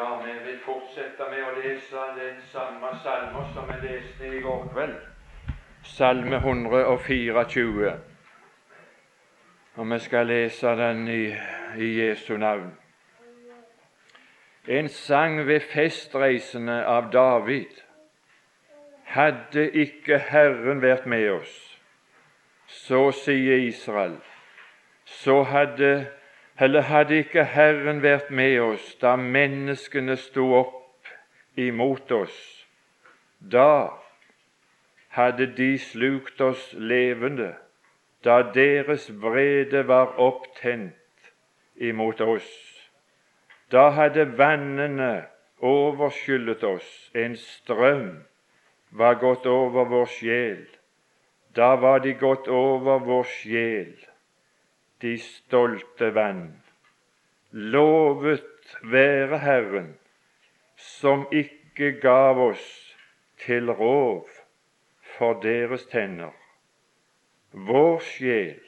[0.00, 4.62] Ja, vi vil fortsette med å lese den samme salmen som vi leste i går
[4.72, 4.94] kveld.
[5.84, 7.90] Salme 124.
[9.76, 11.26] Og vi skal lese den i,
[11.76, 12.70] i Jesu navn.
[14.68, 17.82] En sang ved festreisene av David.
[19.04, 21.58] Hadde ikke Herren vært med oss,
[22.66, 24.16] så sier Israel,
[25.04, 25.92] så hadde
[26.60, 31.08] eller hadde ikke Herren vært med oss da menneskene sto opp
[31.56, 32.36] imot oss?
[33.40, 33.96] Da
[35.16, 37.54] hadde de slukt oss levende,
[38.24, 41.32] da deres vrede var opptent
[41.76, 42.50] imot oss.
[43.72, 45.24] Da hadde vannene
[45.64, 48.20] overskyllet oss, en strøm
[48.90, 50.62] var gått over vår sjel.
[51.56, 54.09] Da var de gått over vår sjel
[55.00, 56.62] de stolte vann.
[57.50, 59.94] Lovet være Herren,
[60.76, 62.66] som ikke gav oss
[63.44, 64.28] til rov
[65.16, 66.36] for deres tenner.
[67.52, 68.60] Vår sjel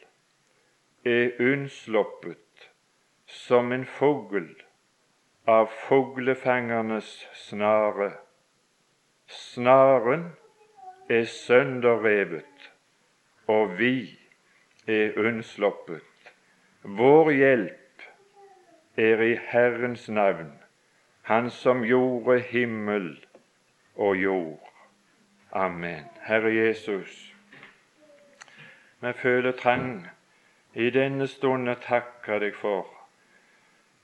[1.04, 2.68] er unnsluppet
[3.26, 4.48] som en fugl
[5.48, 7.10] av fuglefangernes
[7.46, 8.12] snare.
[9.26, 10.32] Snaren
[11.10, 12.70] er sønderrevet,
[13.46, 13.94] og vi
[14.86, 16.11] er unnsluppet.
[16.84, 18.02] Vår hjelp
[18.98, 20.58] er i Herrens navn,
[21.22, 23.24] Han som gjorde himmel
[23.94, 24.72] og jord.
[25.52, 26.04] Amen.
[26.20, 27.34] Herre Jesus,
[29.00, 30.08] vi føler trang
[30.74, 32.90] i denne stund å takke deg for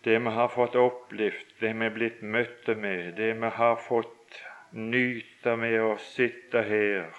[0.05, 4.39] det vi har fått opplevd, det vi er blitt møtt med, det vi har fått
[4.71, 7.11] nyte med å sitte her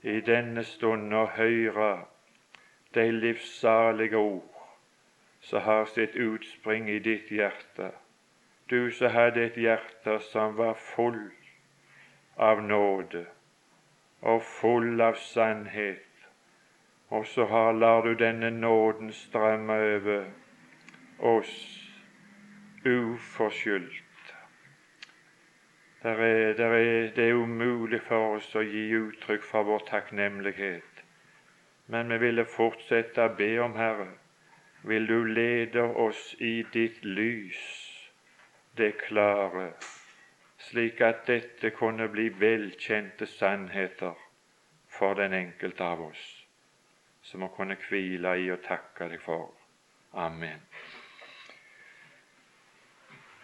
[0.00, 1.92] i denne stund og høre
[2.94, 4.53] de livssalige ord
[5.44, 7.90] som har sitt utspring i ditt hjerte.
[8.66, 11.20] Du som hadde et hjerte som var full
[12.36, 13.26] av nåde
[14.24, 16.24] og full av sannhet,
[17.12, 20.24] og så har, lar du denne nåden strømme over
[21.18, 21.52] oss
[22.86, 24.32] uforskyldt.
[26.02, 31.04] Det er, der er, det er umulig for oss å gi uttrykk for vår takknemlighet,
[31.92, 34.08] men vi ville fortsette å be om, Herre,
[34.84, 37.60] vil du lede oss i ditt lys,
[38.76, 39.72] det klare,
[40.58, 44.14] slik at dette kunne bli velkjente sannheter
[44.88, 46.24] for den enkelte av oss,
[47.22, 49.48] som må kunne hvile i og takke deg for.
[50.12, 50.60] Amen.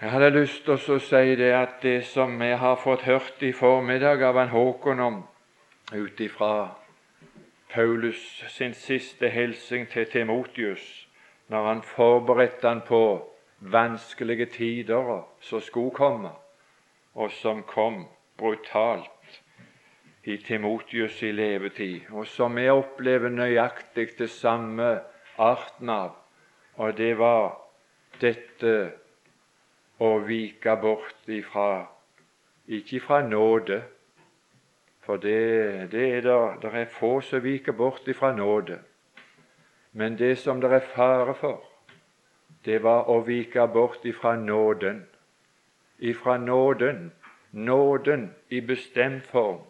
[0.01, 3.53] Jeg hadde lyst til å si det at det som vi har fått hørt i
[3.53, 5.19] formiddag av han Håkon om,
[5.93, 6.71] ut ifra
[7.73, 11.10] Paulus sin siste hilsen til Timotius,
[11.51, 13.03] når han forberedte han på
[13.61, 16.31] vanskelige tider som skulle komme,
[17.15, 18.05] og som kom
[18.39, 19.41] brutalt
[20.25, 25.01] i Timotius' i levetid, og som vi opplever nøyaktig det samme
[25.39, 26.15] arten av,
[26.77, 27.57] og det var
[28.21, 28.75] dette
[29.99, 31.87] å vike bort ifra
[32.71, 33.83] ikke fra nåde,
[35.03, 38.79] for det, det er der, der er få som viker bort ifra nåde.
[39.93, 41.63] Men det som det er fare for,
[42.65, 45.07] det var å vike bort ifra nåden.
[45.99, 47.13] Ifra nåden,
[47.53, 49.61] nåden i bestemt form.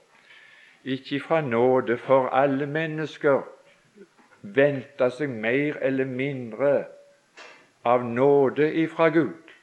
[0.85, 3.43] Ikke ifra nåde, for alle mennesker
[4.43, 6.85] venter seg mer eller mindre
[7.85, 9.55] av nåde ifra Gud.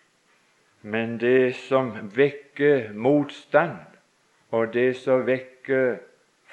[0.81, 3.78] Men det som vekker motstand,
[4.51, 5.97] og det som vekker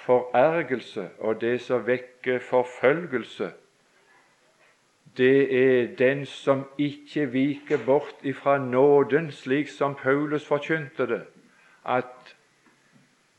[0.04, 3.52] forergelse, og det som vekker forfølgelse,
[5.16, 11.22] det er den som ikke viker bort ifra nåden, slik som Paulus forkynte det,
[11.86, 12.36] at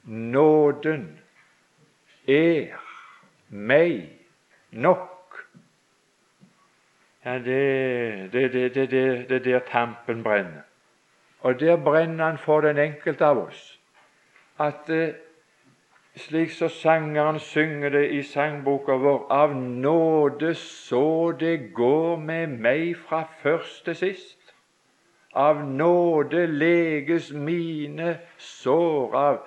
[0.04, 1.20] nåden
[2.28, 2.78] er
[3.50, 4.10] meg
[4.72, 5.12] nok.
[7.26, 10.62] Ja, det, det, det, det, det, det der tampen brenner.
[11.40, 13.80] Og der brenner han for den enkelte av oss.
[14.60, 15.14] At eh,
[16.16, 22.96] slik så sangeren synger det i sangboka vår, av nåde så det går med meg
[23.08, 24.54] fra først til sist.
[25.36, 29.42] Av nåde leges mine sår av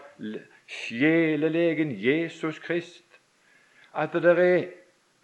[0.68, 3.04] sjelelegen Jesus Krist.
[3.94, 4.68] At det er,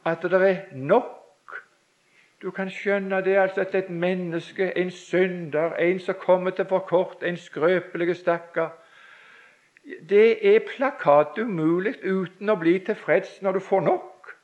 [0.05, 1.21] er nok.
[2.43, 6.79] Du kan skjønne det altså at et menneske, en synder, en som kommer til for
[6.79, 8.73] kort, en skrøpelig stakkar,
[9.85, 14.35] det er plakat umulig uten å bli tilfreds når du får nok.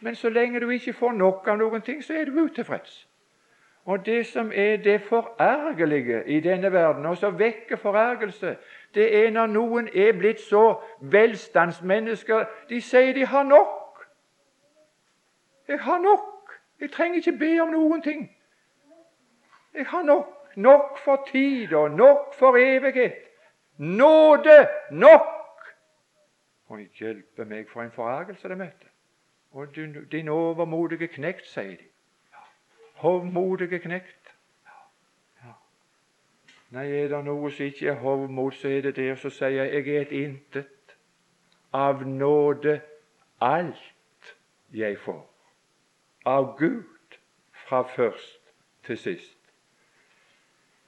[0.00, 3.06] Men så lenge du ikke får nok av noen ting, så er du utilfreds.
[3.84, 8.56] Og det som er det forergelige i denne verden, og som vekker forergelse,
[8.94, 14.06] det er når noen er blitt så velstandsmennesker De sier de har nok.
[15.68, 16.52] Jeg har nok.
[16.80, 18.30] Jeg trenger ikke be om noen ting.
[19.74, 20.38] Jeg har nok.
[20.56, 23.31] Nok for tid og nok for evighet.
[23.82, 25.28] Nåde nok!
[26.66, 28.90] Og hjelpe meg for en forargelse de møtte.
[29.52, 29.74] Og
[30.12, 31.88] din overmodige knekt, sier de.
[33.02, 34.22] Hovmodige knekt.
[36.72, 39.18] Nei, er det noe som ikke er hovmod, så er det det.
[39.18, 40.96] som sier jeg jeg er et intet.
[41.72, 42.80] Av nåde
[43.40, 44.34] alt
[44.72, 45.26] jeg får.
[46.24, 47.18] Av Gud
[47.66, 48.40] fra først
[48.86, 49.41] til sist.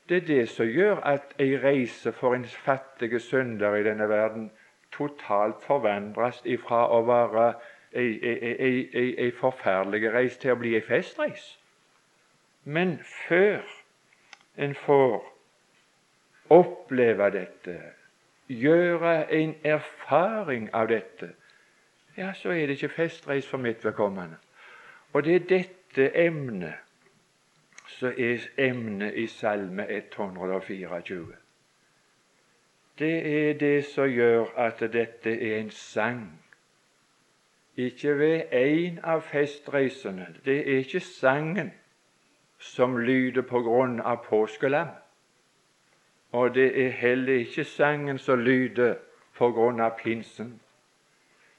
[0.08, 4.50] Det er det som gjør at ei reise for en fattig synder i denne verden
[4.92, 7.46] totalt forvandles ifra å være
[7.94, 11.54] ei, ei, ei, ei forferdelig reis til å bli ei festreis.
[12.64, 12.98] Men
[13.28, 13.64] før
[14.56, 15.24] en får
[16.52, 17.78] oppleve dette,
[18.48, 21.32] gjøre en erfaring av dette,
[22.16, 24.36] ja, så er det ikke festreis for mitt vedkommende.
[25.12, 26.83] Og det er dette emnet
[27.98, 31.26] så er emnet i Salme 124.
[32.98, 36.40] Det er det som gjør at dette er en sang.
[37.76, 40.26] Ikke ved en av festreisene.
[40.44, 41.72] Det er ikke sangen
[42.58, 44.88] som lyder på grunn av påskelam.
[46.32, 48.94] Og det er heller ikke sangen som lyder
[49.38, 50.60] på grunn av pinsen.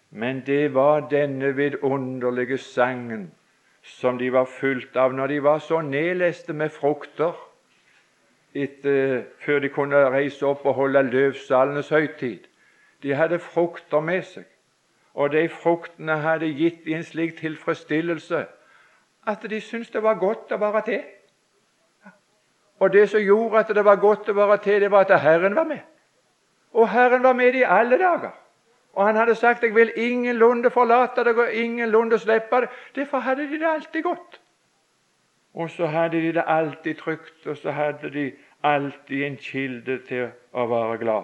[0.10, 3.32] Men det var denne vidunderlige sangen
[3.86, 7.36] som de var fulgt av når de var så nedleste med frukter
[8.56, 12.48] etter, før de kunne reise opp og holde løvsalenes høytid.
[13.04, 14.46] De hadde frukter med seg,
[15.14, 18.46] og de fruktene hadde gitt en slik tilfredsstillelse
[19.26, 21.04] at de syntes det var godt å være til.
[22.80, 25.56] Og det som gjorde at det var godt å være til, det var at Herren
[25.56, 25.82] var med.
[26.74, 28.34] Og Herren var med i alle dager.
[28.96, 32.70] Og han hadde sagt 'Jeg vil ingenlunde forlate deg og ingenlunde slippe deg'.
[32.96, 34.42] Derfor hadde de det alltid godt.
[35.54, 38.34] Og så hadde de det alltid trygt, og så hadde de
[38.64, 41.24] alltid en kilde til å være glad.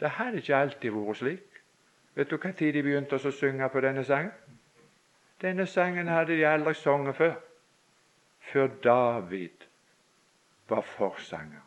[0.00, 1.62] Det hadde ikke alltid vært slik.
[2.14, 4.32] Vet du når de begynte å synge på denne sangen?
[5.42, 7.34] Denne sangen hadde de aldri sunget før.
[8.40, 9.64] Før David
[10.68, 11.62] var forsanger.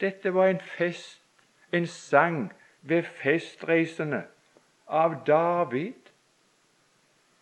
[0.00, 1.22] Dette var en fest,
[1.72, 2.52] en sang
[2.84, 4.24] ved festreisene
[4.86, 6.10] av David.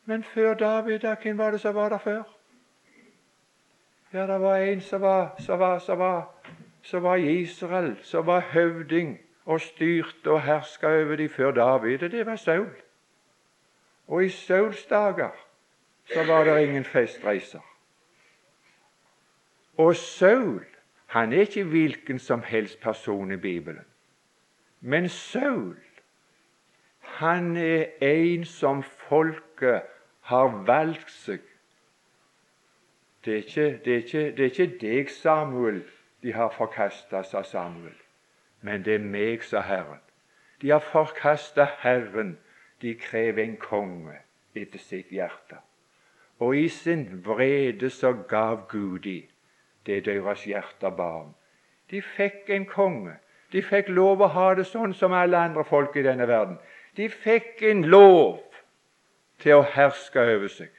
[0.05, 2.23] Men før David, da, hvem var det som var der før?
[4.13, 6.35] Ja, det var en som var, som var, som var,
[6.83, 12.11] som var Israel, som var høvding og styrte og herska over dem før David, og
[12.11, 12.71] det var Saul.
[14.07, 15.31] Og i Sauls dager
[16.13, 17.61] så var det ingen festreiser.
[19.77, 20.65] Og Saul
[21.13, 23.85] han er ikke hvilken som helst person i Bibelen.
[24.85, 25.77] Men Saul,
[27.01, 29.83] han er en som folket
[30.27, 31.41] har valgt seg.
[33.25, 35.85] Det er ikke, det er ikke, det er ikke deg, Samuel,
[36.23, 37.95] de har forkasta, sa Samuel,
[38.61, 40.03] men det er meg, sa Herren.
[40.63, 42.39] De har forkasta Herren.
[42.83, 44.17] De krever en konge
[44.55, 45.59] etter sitt hjerte.
[46.43, 49.21] Og i sin vrede så gav Gud de
[49.87, 51.35] det deres hjerte ba om.
[51.91, 53.15] De fikk en konge
[53.53, 56.57] de fikk lov å ha det sånn som alle andre folk i denne verden.
[56.97, 58.41] De fikk en lov
[59.43, 60.71] til å herske over seg.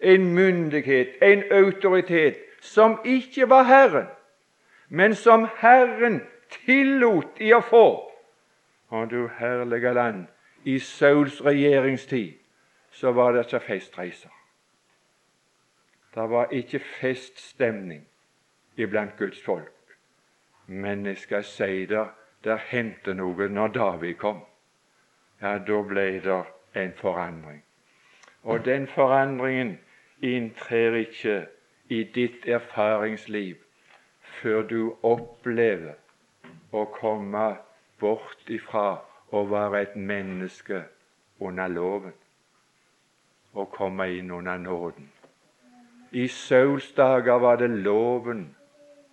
[0.00, 4.08] En myndighet, en autoritet, som ikke var Herren,
[4.88, 6.20] men som Herren
[6.64, 7.86] tillot i å få.
[8.92, 10.26] Å, du herlige land,
[10.64, 12.38] i Sauls regjeringstid
[12.94, 14.32] så var det ikke festreiser.
[16.14, 18.04] Det var ikke feststemning
[18.76, 19.73] iblant Guds folk.
[20.66, 22.06] Men jeg skal si der,
[22.44, 24.40] der hendte noe når David kom.
[25.42, 26.42] Ja, da ble det
[26.74, 27.62] en forandring.
[28.42, 29.78] Og den forandringen
[30.22, 31.46] inntrer ikke
[31.88, 33.56] i ditt erfaringsliv
[34.40, 35.94] før du opplever
[36.72, 37.44] å komme
[38.00, 38.98] bort ifra
[39.30, 40.82] å være et menneske
[41.40, 42.16] under loven
[43.54, 45.10] og komme inn under nåden.
[46.12, 48.54] I Sauls dager var det loven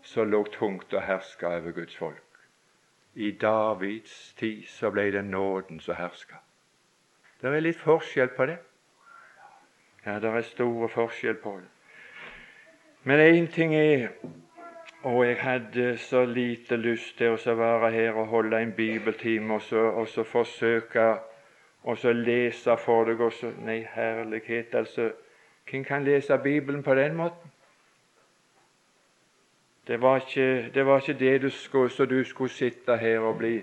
[0.04, 2.24] som lå tungt og herska over Guds folk.
[3.16, 6.36] I Davids tid så ble det nåden som herska.
[7.42, 8.58] Det er litt forskjell på det.
[10.06, 11.68] Ja, det er store forskjell på det.
[13.04, 14.10] Men én ting er
[15.04, 19.62] Og jeg hadde så lite lyst til å være her og holde en bibeltime og
[19.62, 21.18] så, og så forsøke
[21.84, 25.12] og så lese for deg og så Nei, herlighet, altså
[25.70, 27.51] Hvem kan lese Bibelen på den måten?
[29.88, 33.38] Det var ikke det, var ikke det du skulle, så du skulle sitte her og
[33.38, 33.62] bli,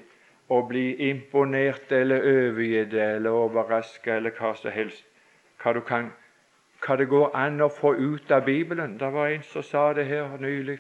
[0.49, 5.05] og bli imponert eller overgitt eller overraska eller hva som helst.
[5.63, 6.11] Hva, kan,
[6.87, 8.99] hva det går an å få ut av Bibelen.
[8.99, 10.79] Det var en som sa det her nylig.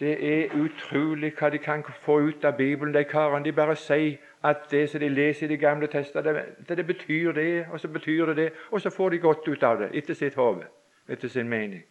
[0.00, 3.44] Det er utrolig hva de kan få ut av Bibelen, de karene.
[3.44, 7.32] De bare sier at det som de leser i Det gamle testamentet, det, det betyr
[7.32, 10.14] det, og så betyr det det, og så får de godt ut av det etter
[10.14, 10.64] sitt hode,
[11.08, 11.82] etter sin mening.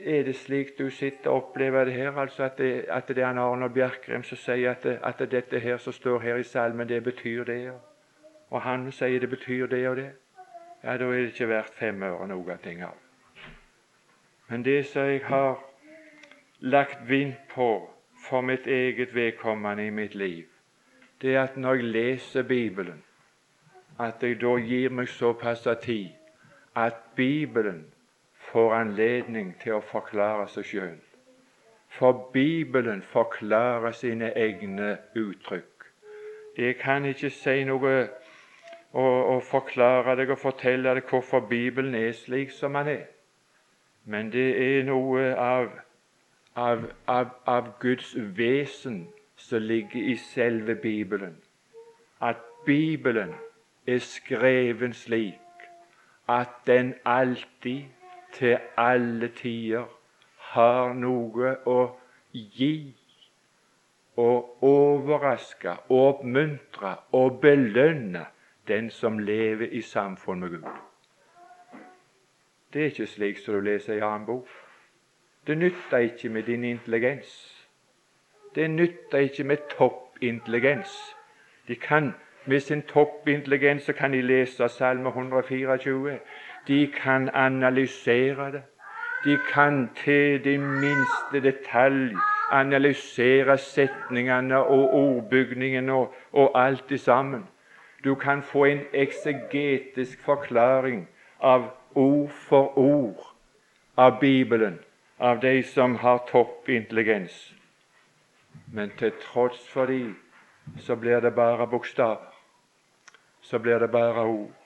[0.00, 3.26] Er det slik du sitter og opplever det her, altså at det, at det er
[3.26, 7.02] Arnold Bjerkreim som sier at, det, at dette her som står her i salmen, det
[7.04, 7.72] betyr det,
[8.50, 10.10] og, han sier det betyr det og det?
[10.84, 12.94] Ja, da er det ikke verdt fem øre noe ting av.
[14.48, 15.62] Men det som jeg har
[16.60, 17.90] lagt vind på
[18.28, 20.44] for mitt eget vedkommende i mitt liv,
[21.22, 23.02] det er at når jeg leser Bibelen,
[23.98, 26.10] at jeg da gir meg såpass tid
[26.74, 27.91] at Bibelen
[28.52, 30.98] får anledning til å forklare seg sjøl.
[31.92, 35.86] For Bibelen forklarer sine egne uttrykk.
[36.56, 37.94] Jeg kan ikke si noe
[38.92, 43.06] og, og forklare deg og fortelle deg hvorfor Bibelen er slik som den er.
[44.04, 45.70] Men det er noe av,
[46.56, 49.06] av, av, av Guds vesen
[49.36, 51.38] som ligger i selve Bibelen.
[52.20, 53.32] At Bibelen
[53.86, 55.38] er skreven slik
[56.28, 57.88] at den alltid
[58.32, 59.84] til alle tider
[60.52, 61.78] har noe å
[62.32, 62.94] gi
[64.16, 68.26] og overraske, oppmuntre og belønne
[68.68, 70.66] den som lever i samfunn med Gud.
[72.72, 74.48] Det er ikke slik som du leser i annen bok.
[75.46, 77.32] Det nytter ikke med din intelligens.
[78.54, 81.16] Det nytter ikke med toppintelligens.
[81.68, 82.12] De kan,
[82.46, 86.18] Med sin toppintelligens kan de lese Salme 124.
[86.68, 88.62] De kan analysere det.
[89.24, 97.44] De kan til de minste detalj analysere setningene og ordbygningen og, og alt det sammen.
[98.04, 101.08] Du kan få en eksegetisk forklaring
[101.40, 103.34] av ord for ord
[103.96, 104.78] av Bibelen
[105.18, 107.54] av de som har toppintelligens.
[108.72, 110.14] Men til tross for de,
[110.78, 112.32] så blir det bare bokstaver.
[113.40, 114.61] Så blir det bare ord.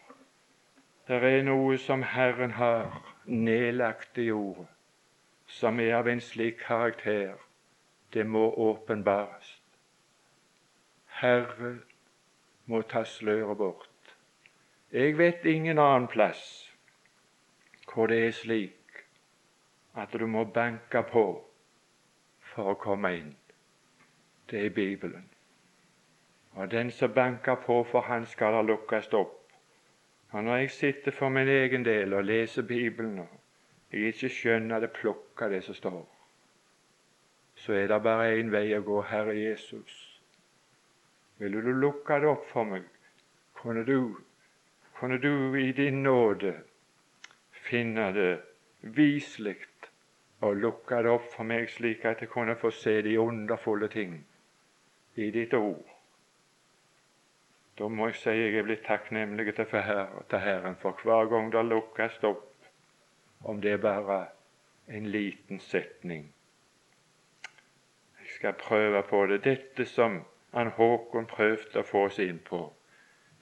[1.09, 4.67] Det er noe som Herren har nedlagt i ordet,
[5.47, 7.37] som er av en slik karakter.
[8.13, 9.53] Det må åpenbares.
[11.21, 11.77] Herre
[12.67, 14.17] må ta sløret bort.
[14.93, 16.43] Jeg vet ingen annen plass
[17.93, 19.01] hvor det er slik
[19.95, 21.27] at du må banke på
[22.51, 23.33] for å komme inn.
[24.51, 25.31] Det er Bibelen.
[26.59, 29.36] Og den som banker på, for han skal det lukkes opp.
[30.31, 33.29] Og når jeg sitter for min egen del og leser Bibelen, og
[33.93, 36.03] jeg ikke skjønner det plukka det som står,
[37.55, 39.95] så er det bare én vei å gå, Herre Jesus.
[41.39, 42.85] Vil du lukke det opp for meg?
[43.57, 44.17] Kunne du,
[44.99, 46.53] kunne du i din nåde
[47.71, 48.31] finne det
[48.81, 49.57] viselig
[50.45, 54.19] å lukke det opp for meg, slik at jeg kunne få se de underfulle ting
[55.17, 55.96] i ditt ord?
[57.79, 59.67] Da må jeg si jeg er blitt takknemlig til,
[60.31, 62.47] til Herren for hver gang det lukkes opp,
[63.45, 64.27] om det er bare
[64.89, 66.33] en liten setning.
[68.21, 69.45] Jeg skal prøve på det.
[69.45, 70.23] Dette som
[70.55, 72.63] han Håkon prøvde å få oss inn på,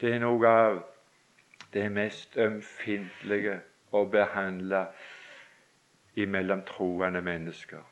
[0.01, 0.81] det er noe av
[1.75, 3.61] det mest ømfintlige
[3.95, 4.89] å behandle
[6.19, 7.83] imellom troende mennesker.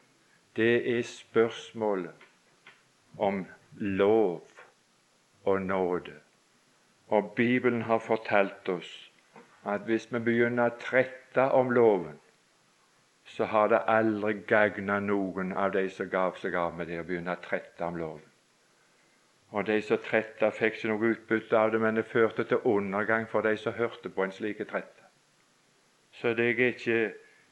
[0.56, 2.26] Det er spørsmålet
[3.18, 3.44] om
[3.78, 4.42] lov
[5.44, 6.18] og nåde.
[7.12, 8.90] Og Bibelen har fortalt oss
[9.68, 12.16] at hvis vi begynner å trette om loven,
[13.34, 17.04] så har det aldri gagna noen av de som gav seg av med det å
[17.10, 18.24] begynne å trette om loven.
[19.52, 23.28] Og de som tretta, fikk ikke noe utbytte av det, men det førte til undergang
[23.28, 25.04] for de som hørte på en slik trette.
[26.16, 26.98] Så jeg er, ikke,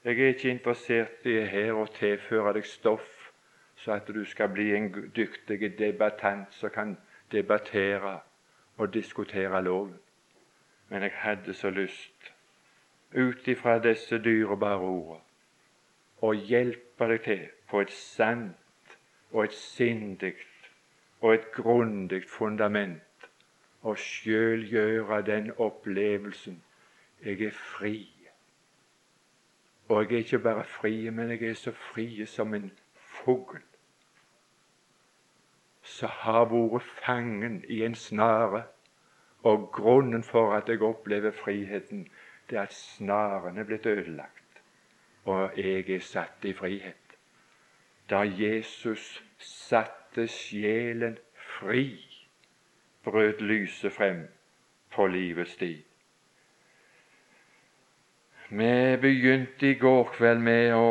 [0.04, 3.20] jeg er ikke interessert i her å tilføre deg stoff
[3.84, 6.96] så at du skal bli en dyktig debattant som kan
[7.32, 8.18] debattere
[8.80, 9.98] å diskutere loven.
[10.88, 12.32] Men jeg hadde så lyst,
[13.12, 15.26] ut ifra disse dyrebare ordene,
[16.20, 18.96] å hjelpe deg til på et sant
[19.32, 20.34] og et sindig
[21.20, 23.28] og et grundig fundament,
[23.82, 26.58] å sjøl gjøre den opplevelsen
[27.24, 27.94] jeg er fri.
[29.88, 32.70] Og jeg er ikke bare fri, men jeg er så fri som en
[33.20, 33.60] fugl
[35.90, 38.62] som har vært fangen i en snare.
[39.42, 42.06] Og grunnen for at jeg opplever friheten,
[42.50, 44.62] det er at snaren er blitt ødelagt,
[45.24, 46.96] og jeg er satt i frihet.
[48.10, 51.84] da Jesus satte sjelen fri,
[53.04, 54.24] brøt lyset frem
[54.90, 55.84] på livets sti.
[58.50, 60.86] Vi begynte i går kveld med å,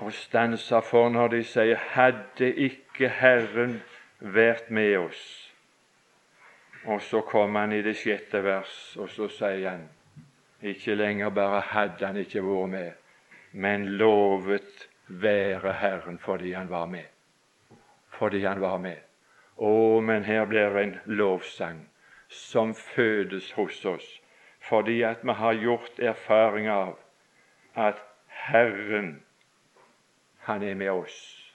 [0.00, 3.82] å stansa for når de sier 'Hadde ikke Herren
[4.20, 5.52] vært med oss'.
[6.84, 9.88] Og så kommer han i det sjette vers, og så sier han
[10.62, 12.92] ikke lenger bare hadde han ikke vært med,
[13.52, 17.06] men lovet være Herren fordi han var med.
[18.10, 18.98] Fordi han var med.
[19.56, 21.88] Å, men her blir det en lovsang
[22.28, 24.20] som fødes hos oss
[24.68, 26.98] fordi at vi har gjort erfaring av
[27.74, 29.22] at Herren,
[30.48, 31.54] han er med oss.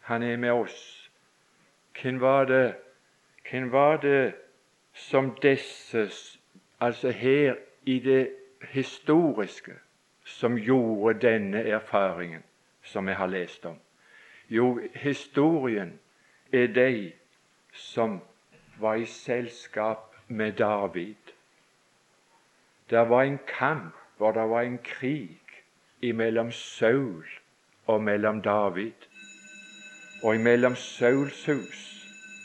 [0.00, 1.10] Han er med oss.
[2.02, 2.74] Hvem var det,
[3.50, 4.34] hvem var det
[4.92, 6.10] som disse,
[6.80, 7.54] altså her
[7.84, 8.30] i det
[8.70, 9.72] historiske,
[10.24, 12.42] som gjorde denne erfaringen
[12.82, 13.78] som jeg har lest om?
[14.48, 16.00] Jo, historien
[16.52, 17.12] er de
[17.72, 18.20] som
[18.78, 21.14] var i selskap med David.
[22.90, 25.40] Det var en kamp, og det var en krig
[26.00, 27.26] imellom Saul
[27.86, 28.92] og mellom David.
[30.22, 31.82] Og mellom Sauls hus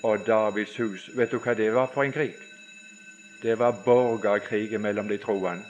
[0.04, 1.10] og Davids hus.
[1.18, 2.34] Vet du hva det var for en krig?
[3.42, 5.64] Det var borgerkrig mellom de troende.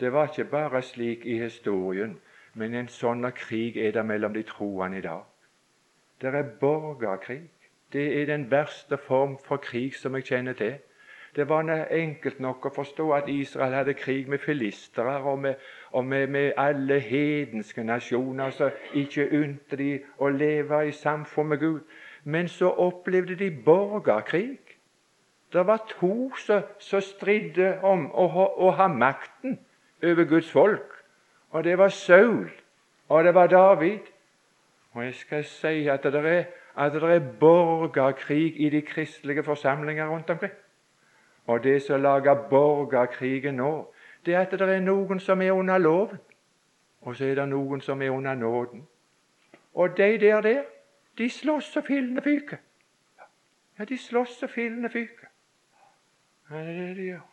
[0.00, 2.18] Det var ikke bare slik i historien,
[2.54, 5.26] men en sånn krig er det mellom de troende i dag.
[6.20, 7.42] Det er borgerkrig.
[7.92, 10.78] Det er den verste form for krig som jeg kjenner til.
[11.36, 15.54] Det var enkelt nok å forstå at Israel hadde krig med filistere og, med,
[15.92, 21.60] og med, med, alle hedenske nasjoner som ikke unte de å leve i samfunn med
[21.62, 21.80] Gud.
[22.24, 24.58] Men så opplevde de borgerkrig.
[25.52, 29.58] Det var to som stridde om å ha, å ha makten
[30.02, 30.98] over Guds folk.
[31.50, 32.50] Og det var Saul,
[33.08, 34.10] og det var David.
[34.92, 36.44] Og jeg skal si at det er,
[36.76, 40.54] er borgerkrig i de kristelige forsamlinger rundt omkring.
[41.50, 43.70] Og det som lager borgerkrigen nå,
[44.26, 46.20] det er at det er noen som er under loven,
[47.00, 48.84] og så er det noen som er under nåden.
[49.74, 50.62] Og de der der,
[51.18, 52.60] de slåss så fillene fyker.
[53.78, 55.32] Ja, de slåss så fillene fyker.
[56.50, 57.26] Ja, det er det de gjør.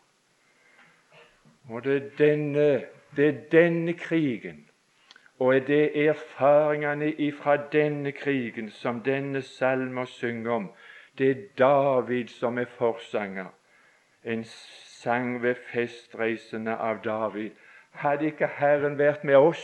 [1.69, 2.67] Og det er denne,
[3.15, 4.67] det er denne krigen
[5.39, 10.71] og er det erfaringene ifra denne krigen som denne salmer synger om.
[11.17, 13.53] Det er David som er forsanger.
[14.27, 17.51] En sang ved festreisene av David.
[18.03, 19.63] Hadde ikke Herren vært med oss,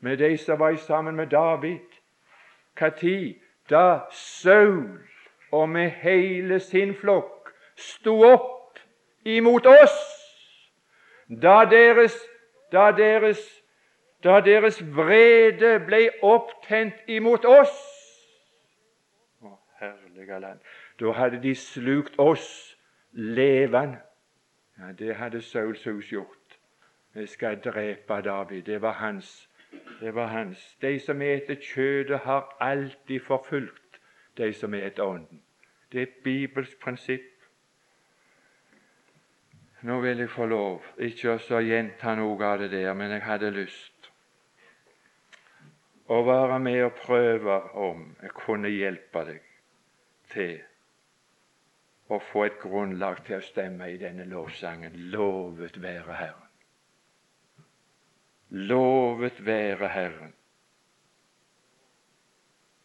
[0.00, 1.80] med de som var sammen med David
[2.76, 3.40] Når?
[3.70, 5.00] Da Saul
[5.52, 8.78] og med hele sin flokk sto opp
[9.24, 9.98] imot oss.
[11.28, 12.18] Da deres
[12.74, 13.62] da deres,
[14.24, 17.74] da deres vrede ble opptent imot oss.
[19.44, 20.62] Å, herlige land.
[21.00, 22.76] Da hadde de slukt oss
[23.12, 23.98] levende.
[24.78, 26.58] Ja, Det hadde Sauls hus gjort.
[27.14, 28.62] Vi skal drepe David.
[28.62, 29.50] Det var hans.
[30.00, 30.76] Det var hans.
[30.82, 34.00] De som eter kjødet, har alltid forfulgt
[34.36, 35.42] de som eter ånden.
[35.92, 37.30] Det er et bibelsk prinsipp.
[39.82, 43.50] Nå vil jeg få lov, ikke å gjenta noe av det der, men jeg hadde
[43.50, 44.10] lyst
[46.08, 49.42] å være med og prøve om jeg kunne hjelpe deg
[50.32, 50.62] til
[52.08, 54.96] å få et grunnlag til å stemme i denne lovsangen.
[55.12, 56.50] Lovet være Herren.
[58.50, 60.34] Lovet være Herren,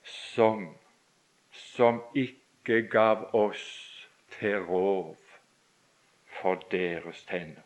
[0.03, 0.69] som,
[1.51, 3.65] som ikke gav oss
[4.39, 5.17] til rov
[6.39, 7.65] for deres tenner.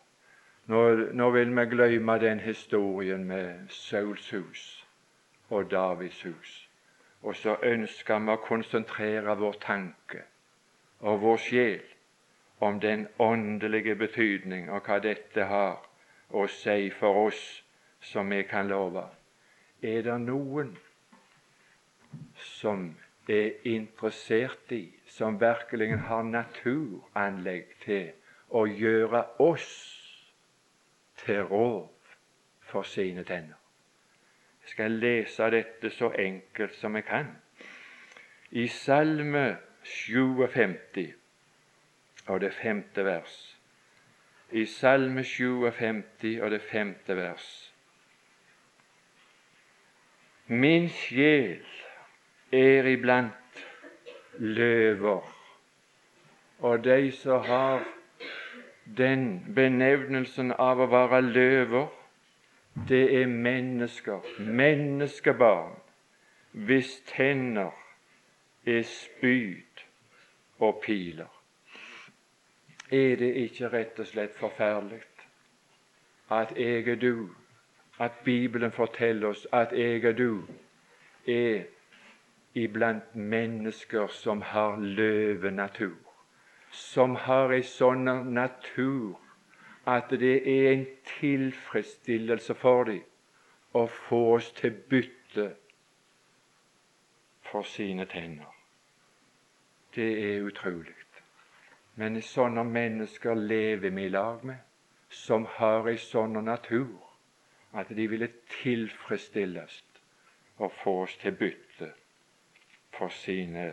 [0.66, 4.84] Nå, nå vil vi glemme den historien med Sauls hus
[5.48, 6.52] og Davids hus.
[7.22, 10.24] Og så ønsker vi å konsentrere vår tanke
[11.04, 11.82] og vår sjel
[12.64, 15.82] om den åndelige betydning og hva dette har
[16.32, 17.42] å si for oss
[18.00, 19.04] som vi kan love.
[19.84, 20.72] Er det noen
[22.40, 22.94] som
[23.28, 28.12] er interessert i, som virkelig har naturanlegg til
[28.48, 29.70] å gjøre oss
[31.24, 31.88] til rov
[32.70, 33.60] for sine tenner.
[34.64, 37.30] Jeg skal lese dette så enkelt som jeg kan.
[38.50, 41.14] I Salme 57
[42.26, 43.58] og det femte vers.
[44.50, 47.74] I Salme 57 og det femte vers.
[50.46, 51.64] Min sjel
[52.52, 53.64] er iblant
[54.38, 55.34] løver,
[56.58, 57.84] og de som har
[58.96, 61.88] den benevnelsen av å være løver,
[62.88, 65.78] det er mennesker, menneskebarn,
[66.52, 67.72] hvis tenner
[68.66, 69.73] er spyd
[70.58, 71.30] og piler.
[72.90, 75.02] Er det ikke rett og slett forferdelig
[76.30, 77.30] at jeg er du,
[77.98, 80.46] at Bibelen forteller oss at jeg og du
[81.26, 81.64] er
[82.54, 85.98] iblant mennesker som har løvenatur,
[86.70, 89.18] som har ei sånn natur
[89.86, 90.86] at det er en
[91.18, 93.02] tilfredsstillelse for dem
[93.74, 95.50] å få oss til bytte
[97.50, 98.53] for sine tenner.
[99.94, 100.94] Det er utrolig.
[101.94, 104.58] Men sånne mennesker lever vi i lag med,
[105.10, 106.96] som har ei sånn natur
[107.78, 109.76] at de ville tilfredsstilles
[110.58, 111.92] og få oss til bytte
[112.94, 113.68] for sine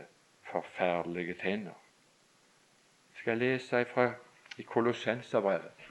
[0.51, 1.77] forferdelige tenner.
[3.09, 4.07] Jeg skal lese fra
[4.57, 5.89] i Kolossenserbrevet,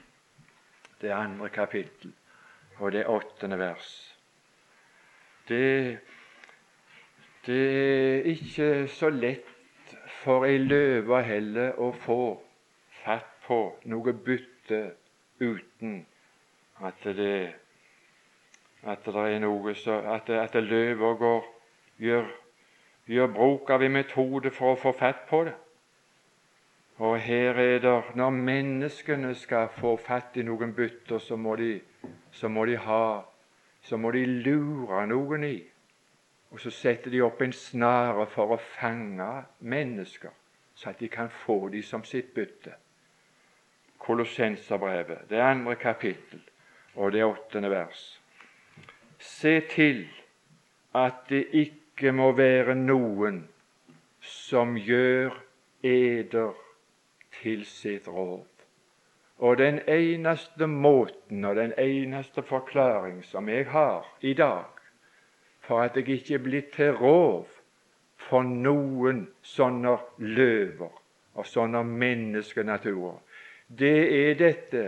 [1.01, 2.13] det andre kapittel
[2.79, 3.89] og det åttende vers.
[5.47, 5.99] Det,
[7.45, 9.57] det er ikke så lett
[10.21, 12.21] for ei løve heller å få
[13.01, 14.81] fatt på noe bytte
[15.41, 16.05] uten
[16.81, 17.53] at det,
[18.83, 21.41] at det er noe så At, at løva
[21.97, 22.29] gjør,
[23.05, 25.57] gjør bruk av en metode for å få fatt på det.
[27.01, 31.79] Og her er det Når menneskene skal få fatt i noen bytter, så må de,
[32.31, 33.21] så må de ha
[33.81, 35.70] Så må de lure noen i.
[36.51, 40.31] Og så setter de opp en snare for å fange mennesker,
[40.75, 42.73] så at de kan få dem som sitt bytte.
[44.01, 46.41] Kolossenserbrevet, det andre kapittel
[46.95, 48.01] og det åttende vers.
[49.19, 50.07] Se til
[50.97, 53.45] at det ikke må være noen
[54.19, 55.37] som gjør
[55.83, 56.57] eder
[57.41, 58.47] til sitt råd.
[59.41, 64.80] Og den eneste måten og den eneste forklaring som jeg har i dag
[65.71, 67.47] for at jeg ikke er blitt til rov
[68.19, 70.97] for noen sånne løver
[71.39, 73.21] og sånne menneskenaturer,
[73.79, 74.83] det er dette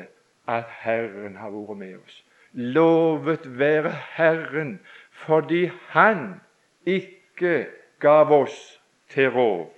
[0.51, 2.19] at Herren har vært med oss.
[2.51, 4.75] Lovet være Herren
[5.23, 6.41] fordi Han
[6.83, 7.55] ikke
[8.03, 8.59] gav oss
[9.07, 9.71] til rov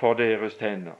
[0.00, 0.96] for deres tenner.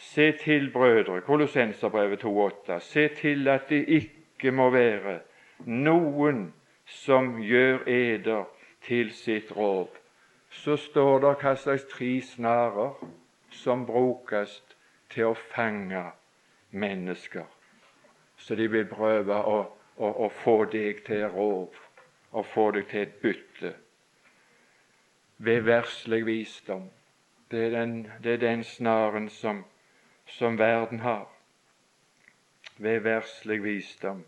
[0.00, 2.80] Se til, brødre, Kolossenserbrevet 2,8.
[2.80, 5.18] Se til at det ikke må være
[5.66, 6.54] noen
[6.86, 8.44] som gjør eder
[8.86, 9.88] til sitt råd.
[10.50, 12.94] Så står det hva slags tre snarer
[13.50, 14.62] som brukes
[15.10, 16.04] til å fange
[16.70, 17.46] mennesker.
[18.36, 19.58] Så de vil prøve å,
[19.96, 21.74] å, å få deg til rov,
[22.32, 23.72] å få deg til et bytte.
[25.38, 26.90] Ved verslig visdom.
[27.50, 29.64] Det er den, det er den snaren som
[30.26, 31.28] som verden har
[32.76, 34.24] ved verslig visdom.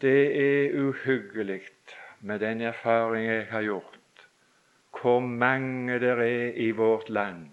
[0.00, 1.60] Det er uhyggelig
[2.20, 4.28] med den erfaring jeg har gjort,
[5.00, 7.48] hvor mange det er i vårt land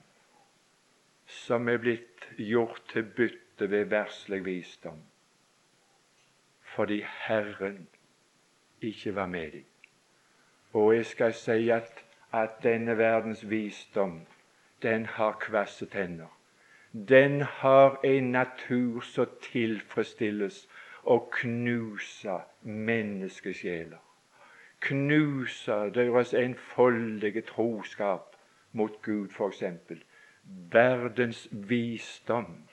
[1.26, 5.02] som er blitt gjort til bytte ved verslig visdom,
[6.62, 7.88] fordi Herren
[8.82, 9.66] ikke var med dem.
[10.74, 14.22] Og jeg skal si at, at denne verdens visdom
[14.82, 16.30] den har kvasse tenner.
[16.94, 20.68] Den har en natur som tilfredsstilles
[21.06, 24.02] og knuse menneskesjeler.
[24.82, 28.36] Knuse deres enfoldige troskap
[28.72, 29.64] mot Gud, f.eks.
[30.72, 32.68] Verdens visdom,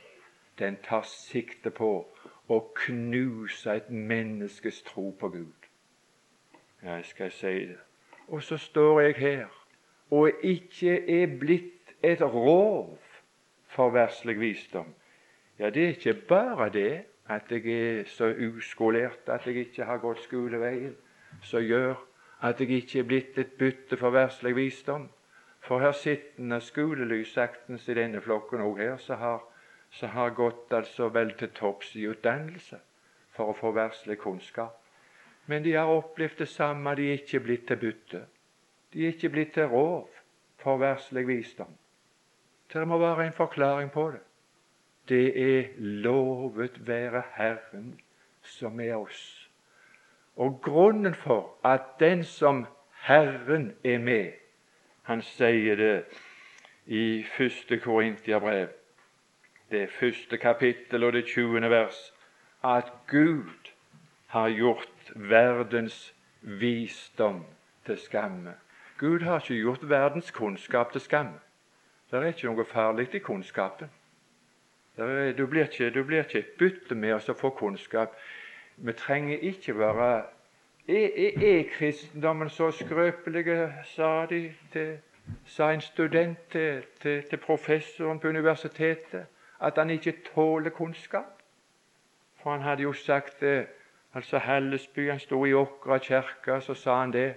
[0.59, 1.93] den tar sikte på
[2.49, 5.69] å knuse et menneskes tro på Gud.
[6.83, 7.79] Jeg skal si det.
[8.29, 9.47] Og så står jeg her
[10.11, 12.99] og ikke er blitt et rov
[13.73, 14.95] for verslig visdom.
[15.59, 20.01] Ja, det er ikke bare det at jeg er så uskolert at jeg ikke har
[20.03, 20.95] gått skoleveien,
[21.43, 21.95] som gjør
[22.43, 25.09] at jeg ikke er blitt et bytte for verslig visdom.
[25.63, 29.43] For her sittende skolelys saktens i denne flokken òg her, som har,
[29.91, 32.81] så har gått altså vel til topps i utdannelse
[33.33, 34.79] for å få verslig kunnskap.
[35.47, 38.25] Men de har opplevd det samme, de er ikke blitt til bytte.
[38.93, 40.11] De er ikke blitt til rov
[40.63, 41.71] for verslig visdom.
[42.73, 44.21] Det må være en forklaring på det.
[45.09, 48.01] Det er lovet være Herren
[48.43, 49.51] som er oss.
[50.37, 52.67] Og grunnen for at den som
[53.03, 54.33] Herren er med
[55.03, 56.05] Han sier det
[56.87, 58.69] i første Korintiabrev,
[59.71, 62.13] det første kapittel og det tjuende vers,
[62.63, 63.73] at Gud
[64.27, 67.45] har gjort verdens visdom
[67.87, 68.55] til skamme.
[68.99, 71.41] Gud har ikke gjort verdens kunnskap til skamme.
[72.11, 73.91] Det er ikke noe farlig i kunnskapen.
[74.97, 78.17] Du, blir ikke, du blir ikke et bytte med å få kunnskap.
[78.77, 80.25] Vi trenger ikke være
[80.89, 83.45] Er, er, er kristendommen så skrøpelig,
[83.85, 84.97] sa, de til,
[85.47, 89.27] sa en student til, til, til professoren på universitetet,
[89.61, 91.39] at han ikke tåler kunnskap?
[92.43, 93.67] For han hadde jo sagt det
[94.15, 97.35] Altså Hallesby han sto i Åkra kirke, så sa han det.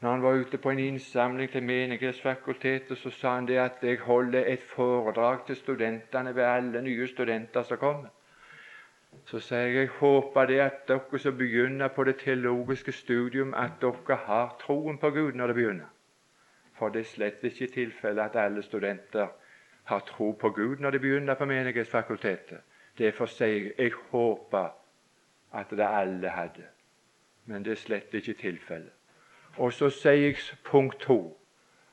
[0.00, 3.98] Når han var ute på en innsamling til Menighetsfakultetet, så sa han det at jeg
[3.98, 8.08] holder et foredrag til studentene ved alle nye studenter som kommer.
[9.26, 13.80] Så sier jeg jeg håper det at dere som begynner på det teologiske studium, at
[13.80, 15.90] dere har troen på Gud når det begynner.
[16.78, 19.26] For det er slett ikke tilfellet at alle studenter
[19.84, 22.60] har tro på Gud når de begynner på Menighetsfakultetet.
[22.98, 24.70] Derfor sier jeg jeg håper
[25.52, 26.68] at det alle hadde.
[27.46, 28.97] Men det er slett ikke tilfellet.
[29.58, 31.36] Og så sier jeg punkt to.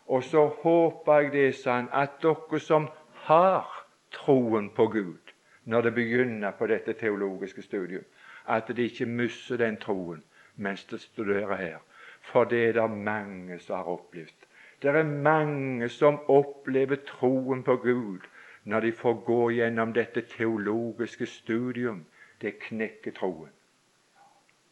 [0.08, 2.90] Og så håper jeg det, sånn, at dere som
[3.26, 3.66] har
[4.14, 5.34] troen på Gud
[5.66, 8.06] når det begynner på dette teologiske studiet,
[8.46, 10.22] at de ikke mister den troen
[10.56, 11.80] mens de studerer her.
[12.22, 14.46] For det er det mange som har opplevd.
[14.82, 18.30] Det er mange som opplever troen på Gud
[18.64, 22.06] når de får gå gjennom dette teologiske studium
[22.42, 23.50] det knekker troen.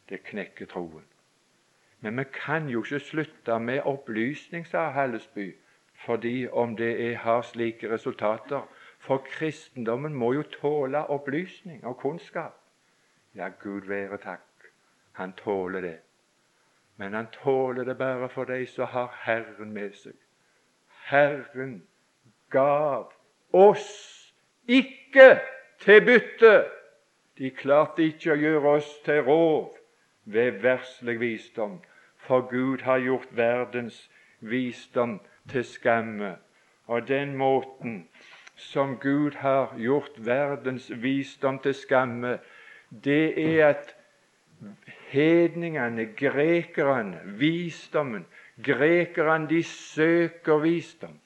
[0.10, 1.06] Det knekker troen.
[2.04, 5.54] Men vi kan jo ikke slutte med opplysning, sa Hallesby,
[6.06, 8.68] fordi om det har slike resultater.
[9.00, 12.60] For kristendommen må jo tåle opplysning og kunnskap.
[13.36, 14.68] Ja, Gud være takk.
[15.13, 15.98] Han tåler det.
[16.98, 20.16] Men han tåler det bare for de som har Herren med seg.
[21.10, 21.84] Herren
[22.50, 23.12] gav
[23.52, 24.34] oss
[24.68, 25.39] ikke
[25.80, 26.56] til bytte
[27.38, 29.74] de klarte ikke å gjøre oss til rov
[30.30, 31.80] ved verslig visdom,
[32.23, 34.09] for Gud har gjort verdens
[34.39, 36.36] visdom til skamme.
[36.88, 38.07] Og den måten
[38.55, 42.39] som Gud har gjort verdens visdom til skamme,
[43.03, 43.95] det er at
[45.12, 48.25] hedningene, grekerne, visdommen
[48.63, 51.19] Grekerne de søker visdom.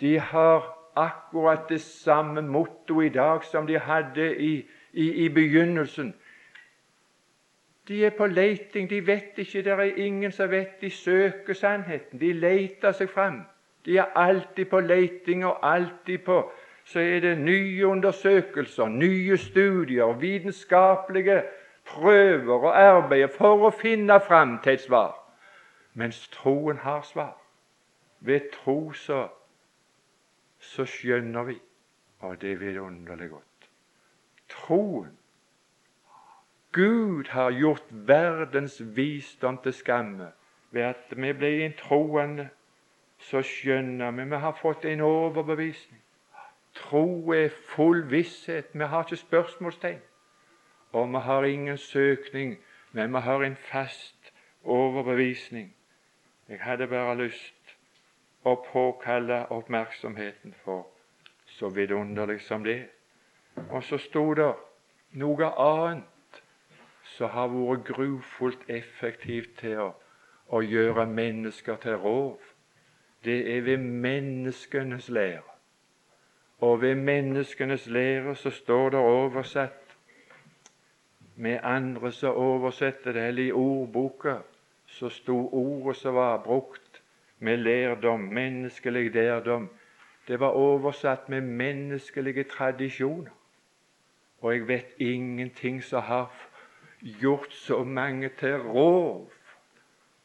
[0.00, 6.14] De har akkurat det samme motto i dag som de hadde i i, i begynnelsen.
[7.88, 8.90] De er på leiting.
[8.90, 10.80] De vet ikke, det er ingen som vet.
[10.80, 12.20] De søker sannheten.
[12.20, 13.42] De leter seg fram.
[13.86, 16.52] De er alltid på leiting og alltid på
[16.86, 21.42] Så er det nye undersøkelser, nye studier, vitenskapelige
[21.84, 25.16] prøver og arbeider for å finne fram til et svar.
[25.94, 27.34] Mens troen har svar.
[28.20, 29.24] Ved tro så,
[30.58, 31.58] så skjønner vi,
[32.20, 33.56] og det er vidunderlig godt
[34.48, 35.18] troen.
[36.76, 40.32] Gud har gjort verdens visdom til skamme
[40.70, 42.48] ved at vi ble en troende.
[43.18, 46.02] Så skjønner vi vi har fått en overbevisning.
[46.74, 48.66] Tro er full visshet.
[48.74, 50.02] Vi har ikke spørsmålstegn.
[50.92, 52.58] Og vi har ingen søkning,
[52.92, 54.32] men vi har en fast
[54.64, 55.72] overbevisning.
[56.48, 57.72] Jeg hadde bare lyst
[58.44, 60.84] å påkalle oppmerksomheten for
[61.46, 62.82] så vidunderlig som det.
[63.70, 64.52] Og så sto det
[65.16, 66.12] noe annet
[67.14, 69.90] som har vært grufullt effektivt til å,
[70.48, 72.38] å gjøre mennesker til rov.
[73.24, 75.56] Det er ved menneskenes lære.
[76.60, 79.96] Og ved menneskenes lære så står det oversatt
[81.36, 84.38] med andre som oversetter det, eller i ordboka
[84.86, 87.02] så sto ordet som var brukt
[87.38, 89.68] med lærdom, menneskelig lærdom,
[90.28, 93.30] det var oversatt med menneskelige tradisjoner.
[94.40, 96.32] Og jeg vet ingenting som har
[97.00, 99.32] gjort så mange til rov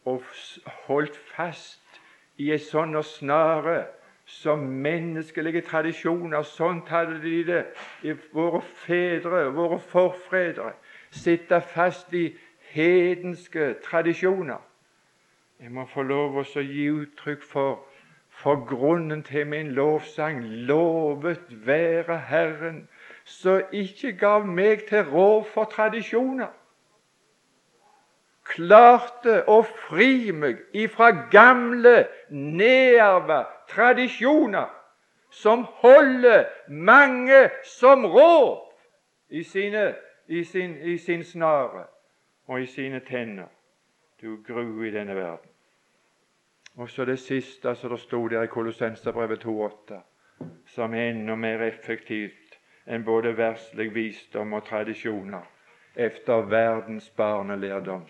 [0.06, 0.24] og
[0.66, 2.02] holdt fast
[2.38, 3.84] i ei sånn snare
[4.26, 6.42] som menneskelige tradisjoner.
[6.48, 7.62] Sånt hadde de det
[8.08, 10.74] i våre fedre, våre forfedre.
[11.12, 12.32] Sitte fast i
[12.72, 14.62] hedenske tradisjoner.
[15.62, 17.82] Jeg må få lov å gi uttrykk for
[18.42, 20.44] for grunnen til min lovsang.
[20.44, 22.88] Lovet være Herren
[23.26, 26.50] som ikke gav meg til råd for tradisjoner.
[28.52, 34.70] Klarte å fri meg ifra gamle, nedarva tradisjoner
[35.32, 38.60] som holder mange som råd
[39.30, 39.94] i, sine,
[40.28, 41.86] i, sin, i sin snare
[42.48, 43.48] og i sine tenner.
[44.22, 45.50] Du gru i denne verden.
[46.78, 49.98] Og så det siste som det sto der i Kolossenserbrevet 2,8,
[50.68, 55.48] som er enda mer effektivt enn både verslig visdom og tradisjoner
[55.96, 58.06] efter verdens barnelærdom.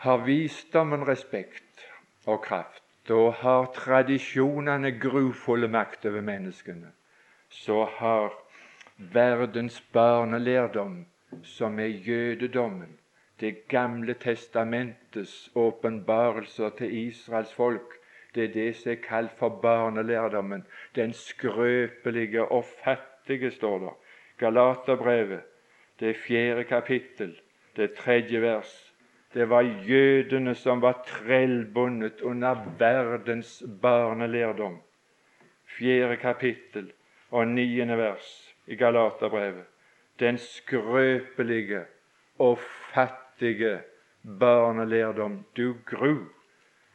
[0.00, 1.82] Har visdommen respekt
[2.26, 6.92] og kraft, da har tradisjonene grufulle makt over menneskene.
[7.50, 8.32] Så har
[8.96, 11.06] verdens barnelærdom
[11.42, 12.96] som er jødedommen,
[13.40, 17.94] Det gamle testamentets åpenbarelser til Israels folk.
[18.34, 20.66] Det er det som er kalt for barnelærdommen.
[20.94, 23.96] Den skrøpelige og fattige, står der.
[24.38, 25.40] Galaterbrevet,
[26.00, 27.40] det fjerde kapittel,
[27.76, 28.89] det tredje vers.
[29.34, 34.80] Det var jødene som var trellbundet under verdens barnelærdom.
[35.64, 36.92] Fjerde kapittel
[37.30, 39.64] og niende vers i Galaterbrevet.
[40.20, 41.84] Den skrøpelige
[42.38, 42.58] og
[42.92, 43.80] fattige
[44.38, 45.44] barnelærdom.
[45.56, 46.16] Du gru,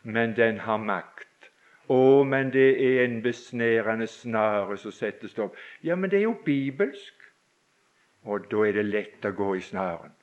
[0.03, 1.51] men den har makt.
[1.89, 5.55] Å, men det er en besnærende snare som settes opp.
[5.83, 7.13] Ja, men det er jo bibelsk.
[8.25, 10.15] Og da er det lett å gå i snaren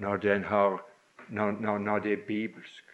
[0.00, 0.80] når, den har,
[1.28, 2.84] når, når, når det er bibelsk.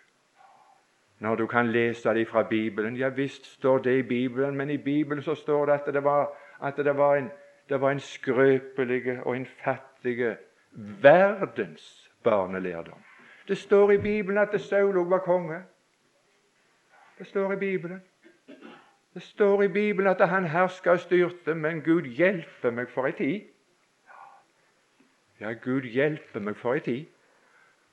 [1.19, 2.97] Når du kan lese det fra Bibelen.
[2.97, 6.31] Ja visst står det i Bibelen, men i Bibelen så står det at det var,
[6.63, 7.31] at det var, en,
[7.69, 10.37] det var en skrøpelig og en fattig
[11.03, 12.99] verdens barnelærdom.
[13.49, 15.63] Det står i Bibelen at Saul òg var konge.
[17.19, 18.03] Det står i Bibelen.
[19.15, 23.13] Det står i Bibelen at han herska og styrte, men Gud hjelpe meg for ei
[23.13, 23.41] tid.
[25.41, 27.12] Ja, Gud hjelpe meg for ei tid.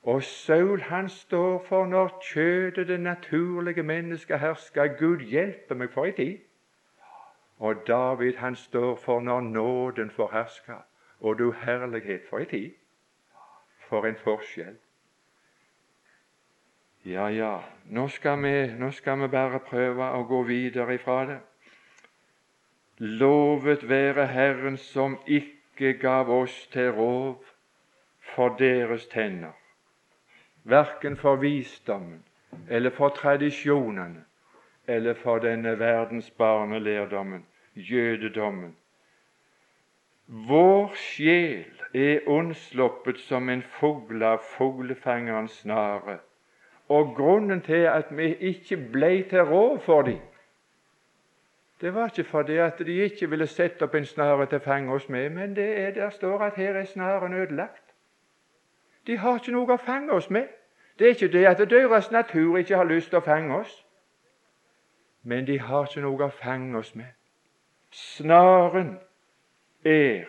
[0.02, 4.86] Og Saul han står for når kjødet, det naturlige mennesket, hersker.
[4.86, 6.38] Gud hjelpe meg for ei tid.
[7.58, 10.78] Og David han står for når nåden får herske,
[11.20, 12.70] og du herlighet for ei tid.
[13.88, 14.78] For en forskjell.
[17.04, 21.38] Ja, ja, nå skal, vi, nå skal vi bare prøve å gå videre ifra det.
[22.98, 27.40] Lovet være Herren som ikke gav oss til rov
[28.34, 29.59] for deres tenner
[30.64, 32.24] verken for visdommen
[32.68, 34.24] eller for tradisjonene
[34.88, 38.76] eller for denne verdens barnelærdommen, jødedommen.
[40.26, 46.18] Vår sjel er unnsluppet som en fugl av fuglefangerens snare.
[46.88, 50.18] Og grunnen til at vi ikke ble til råd for dem,
[51.80, 54.92] det var ikke fordi at de ikke ville sette opp en snare til å fange
[54.92, 57.89] oss med, men det er, der står at her er snaren ødelagt.
[59.10, 60.46] De har ikke noe å fange oss med.
[60.94, 63.70] Det er ikke det at deres natur ikke har lyst til å fange oss,
[65.26, 67.08] men de har ikke noe å fange oss med.
[67.90, 68.92] Snaren
[69.82, 70.28] er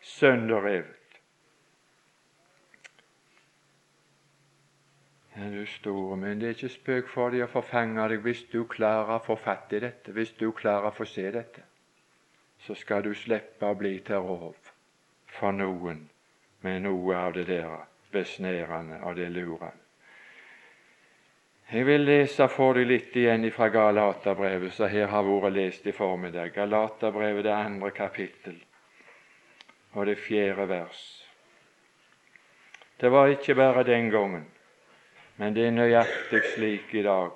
[0.00, 1.18] sønderrevet.
[5.36, 8.62] Ja, du store, men det er ikke spøk for dem å forfange deg hvis du
[8.64, 11.66] klarer å få fatt i dette, hvis du klarer å få se dette.
[12.64, 14.72] Så skal du slippe å bli til rov
[15.36, 16.06] for noen
[16.64, 17.76] med noe av det der
[18.12, 19.74] besnærende og det lurer.
[21.72, 25.92] Jeg vil lese for deg litt igjen fra Galaterbrevet, som her har vært lest i
[25.92, 26.52] formiddag.
[26.54, 28.60] Galaterbrevet, det andre kapittel
[29.96, 31.02] og det fjerde vers.
[33.00, 34.46] Det var ikke bare den gangen,
[35.36, 37.34] men det er nøyaktig slik i dag.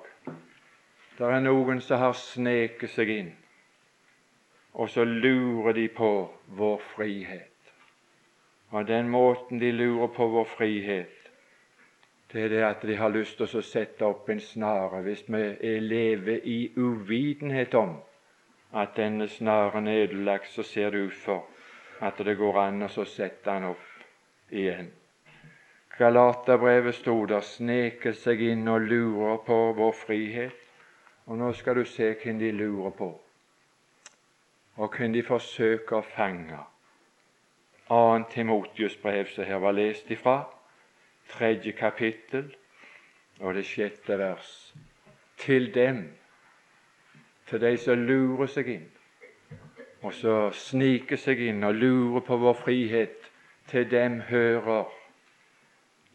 [1.17, 3.31] Det er noen som har sneket seg inn,
[4.73, 6.11] og så lurer de på
[6.57, 7.50] vår frihet.
[8.71, 11.17] Og den måten de lurer på vår frihet,
[12.31, 15.73] det er det at de har lyst til å sette opp en snare hvis vi
[15.83, 17.97] lever i uvitenhet om
[18.71, 21.43] at denne snaren er ødelagt, så ser det ut for
[21.99, 24.91] at det går an å sette den opp igjen.
[25.97, 30.55] Galaterbrevet sto der, sneker seg inn og lurer på vår frihet.
[31.27, 33.11] Og nå skal du se hvem de lurer på,
[34.75, 36.57] og hvem de forsøker å fange.
[37.91, 38.23] 2.
[38.29, 40.43] Timotius brev, som her var lest ifra,
[41.29, 42.55] tredje kapittel
[43.39, 44.73] og det sjette vers.
[45.37, 46.13] Til dem,
[47.47, 48.85] til de som lurer seg inn,
[50.07, 53.27] og så sniker seg inn og lurer på vår frihet,
[53.67, 54.87] til dem hører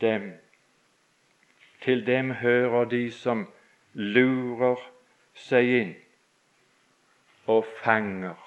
[0.01, 0.33] dem.
[1.85, 3.45] Til dem hører de som
[3.93, 4.81] lurer
[5.35, 5.95] seg inn
[7.47, 8.46] og fanger.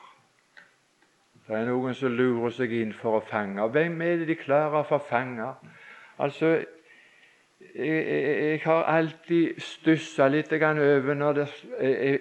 [1.50, 3.64] Det er noen som lurer seg inn for å fange.
[3.74, 5.48] Hvem er det de klarer å få fange?
[6.22, 6.60] Altså,
[7.74, 11.48] jeg, jeg, har alltid stussa litt over når det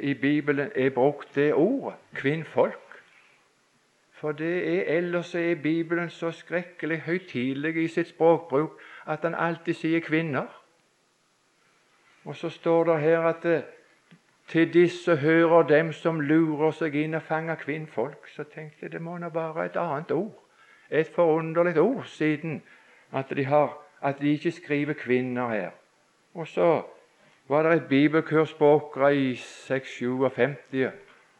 [0.01, 2.97] i Bibelen er brukt det ordet kvinnfolk.
[4.17, 9.75] For det er ellers er Bibelen så skrekkelig høytidelig i sitt språkbruk at han alltid
[9.75, 10.49] sier kvinner.
[12.25, 13.65] Og så står det her at det,
[14.49, 18.29] til disse hører dem som lurer seg inn og fanger kvinnfolk.
[18.33, 20.45] Så tenkte jeg det må nå være et annet ord.
[20.91, 22.63] Et forunderlig ord, siden
[23.13, 25.71] at de har at de ikke skriver kvinner her.
[26.35, 26.83] Og så
[27.49, 30.91] var det et bibelkurs på Åkra i 657,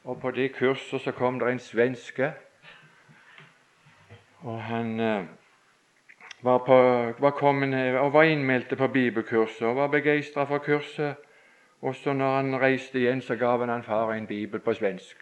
[0.05, 2.33] og på det kurset så kom det en svenske.
[4.41, 5.25] Og han, eh,
[6.43, 6.77] var, på,
[7.19, 11.15] var kommet og var innmeldte på bibelkurset og var begeistra for kurset.
[11.81, 15.17] Og så når han reiste igjen, så gav han han far en bibel på svensk.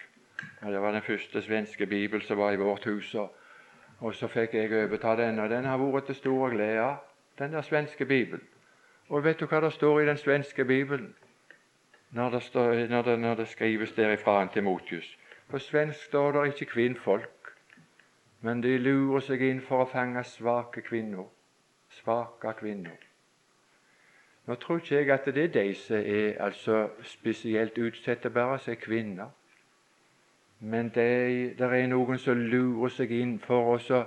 [0.62, 3.14] Og det var den første svenske bibel som var i vårt hus.
[4.00, 6.96] Og så fikk jeg overta den, og den har vært til stor glede,
[7.38, 8.42] den der svenske bibelen.
[9.08, 11.14] Og vet du hva det står i den svenske bibelen
[12.10, 15.18] når det, står, når det, når det skrives derifra til Timotius?
[15.48, 17.52] På svensk står det ikke kvinnfolk,
[18.40, 21.28] men de lurer seg inn for å fange svake kvinner.
[21.90, 23.05] Svake kvinner.
[24.46, 28.72] Nå tror ikke jeg at det er de som er altså spesielt utsatte, bare som
[28.72, 29.26] er kvinner.
[30.60, 34.04] Men det, er noen som lurer seg inn for å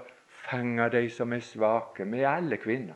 [0.50, 2.08] fange de som er svake.
[2.08, 2.96] Vi er alle kvinner.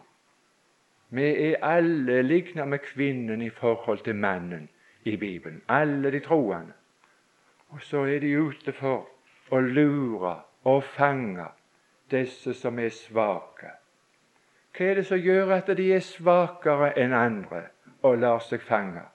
[1.13, 4.69] Vi er alle lignet med kvinnen i forhold til mannen
[5.03, 5.61] i Bibelen.
[5.67, 6.73] Alle de troende.
[7.69, 9.05] Og så er de ute for
[9.51, 11.45] å lure og fange
[12.11, 13.82] disse som er svake.
[14.73, 17.67] Hva er det som gjør at de er svakere enn andre
[18.01, 19.05] og lar seg fange?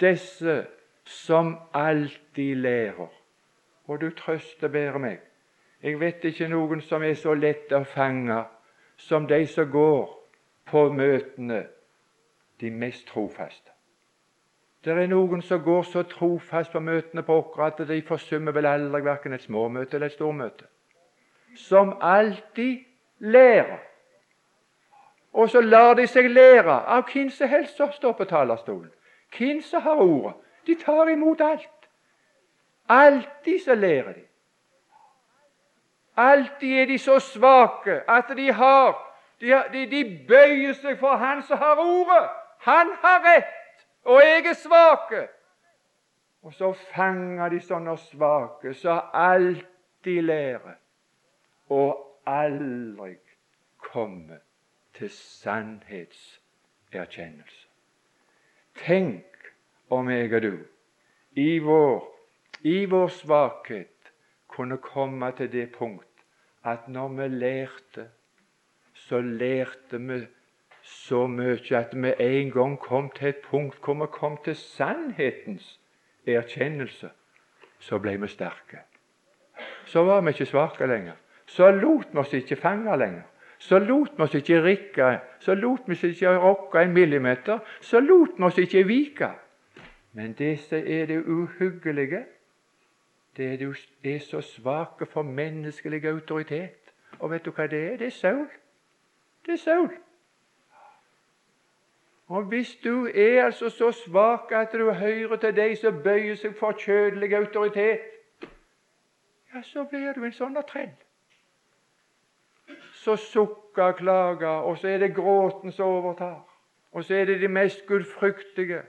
[0.00, 0.64] Disse
[1.04, 3.18] som alltid lærer
[3.88, 5.18] og du trøster bedre meg.
[5.82, 8.42] Jeg vet ikke noen som er så lett å fange
[8.98, 10.10] som de som går
[10.68, 11.62] på møtene,
[12.60, 13.70] de mest trofaste.
[14.84, 18.66] Det er noen som går så trofast på møtene på Åkra at de forsummer vel
[18.66, 20.66] aldri verken et småmøte eller et stormøte.
[21.56, 22.84] Som alltid
[23.18, 23.87] lærer.
[25.32, 28.90] Og så lar de seg lære av hvem som helst som står på talerstolen.
[29.38, 30.34] Hvem som har ordet.
[30.66, 31.88] De tar imot alt.
[32.88, 34.24] Alltid så lærer de.
[36.16, 39.08] Alltid er de så svake at de har
[39.40, 42.24] de, de, de bøyer seg for Han som har ordet.
[42.66, 45.28] Han har rett, og jeg er svake.
[46.42, 50.78] Og så fanger de sånne svake som alltid lærer,
[51.70, 53.14] og aldri
[53.92, 54.42] kommer
[54.94, 57.66] til sannhetserkjennelse.
[58.78, 59.24] Tenk
[59.90, 60.58] om jeg og du
[61.36, 62.18] i vår
[62.66, 64.12] i vår svakhet
[64.48, 66.04] kunne komme til det punkt
[66.64, 68.08] at når vi lærte,
[68.94, 70.26] så lærte vi
[70.82, 75.80] så mye at vi en gang kom til et punkt hvor vi kom til sannhetens
[76.26, 77.10] erkjennelse.
[77.78, 78.78] Så ble vi sterke.
[79.86, 81.14] Så var vi ikke svake lenger.
[81.46, 83.22] Så lot vi oss ikke fange lenger.
[83.58, 87.58] Så lot vi oss ikke rikke, så lot vi oss ikke rokke en millimeter.
[87.80, 89.30] Så lot vi oss ikke vike.
[90.12, 92.24] Men det som er det uhyggelige,
[93.36, 96.94] det er du er så svake for menneskelig autoritet.
[97.18, 97.96] Og vet du hva det er?
[97.96, 98.46] Det er Saul.
[99.46, 99.90] Det er Saul.
[102.28, 106.56] Og hvis du er altså så svak at du hører til de som bøyer seg
[106.56, 108.00] for kjødelig autoritet,
[109.54, 110.92] ja, så blir du en sånn trell.
[113.08, 116.44] Så sukker, klager, og så er det gråten som overtar.
[116.92, 118.82] Og så er det de mest gudfryktige,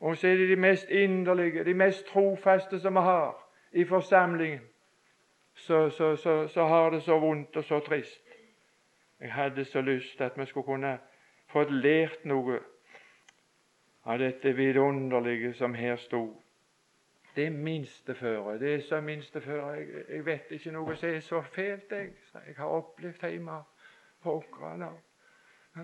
[0.00, 3.34] og så er det de mest inderlige, de mest trofaste som vi har
[3.72, 4.60] i forsamlingen
[5.54, 8.22] så, så, så, så, har det så vondt og så trist.
[9.20, 10.98] Jeg hadde så lyst at vi skulle kunne
[11.52, 12.58] fått lært noe
[14.04, 16.42] av dette vidunderlige som her sto.
[17.36, 18.60] Det minsteføret.
[18.60, 19.78] Det er så minsteføret.
[19.78, 22.14] Jeg, jeg vet ikke noe som er så fælt, jeg.
[22.34, 23.60] Jeg har opplevd hjemme
[24.22, 24.94] på Åkrane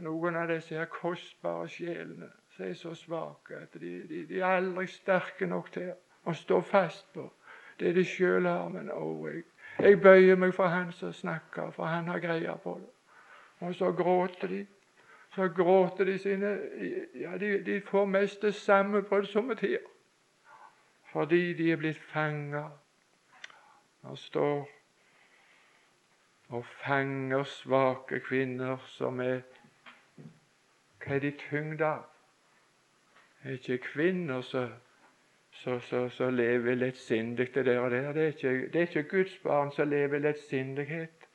[0.00, 4.59] noen av disse her kostbare sjelene som er så svake at de, de, de er
[4.59, 5.92] aldri sterke nok til
[6.24, 7.26] å stå fast på
[7.80, 8.68] det de sjøl har.
[8.72, 9.44] Men å, jeg,
[9.78, 12.90] jeg, bøyer meg for han som snakker, for han har greie på det.
[13.62, 14.62] Og så gråter de.
[15.32, 16.50] Så gråter de sine
[17.16, 19.91] Ja, de, de får mest det samme på som samme her.
[21.12, 22.68] Fordi de er blitt fanga.
[24.02, 24.68] Det står
[26.48, 29.40] og fanger svake kvinner som er
[31.02, 32.02] Hva er de tyngd av?
[33.44, 38.12] Er ikke kvinner som lever lettsindig det der der.
[38.12, 41.28] Det er, ikke, det er ikke Guds barn som lever lettsindighet,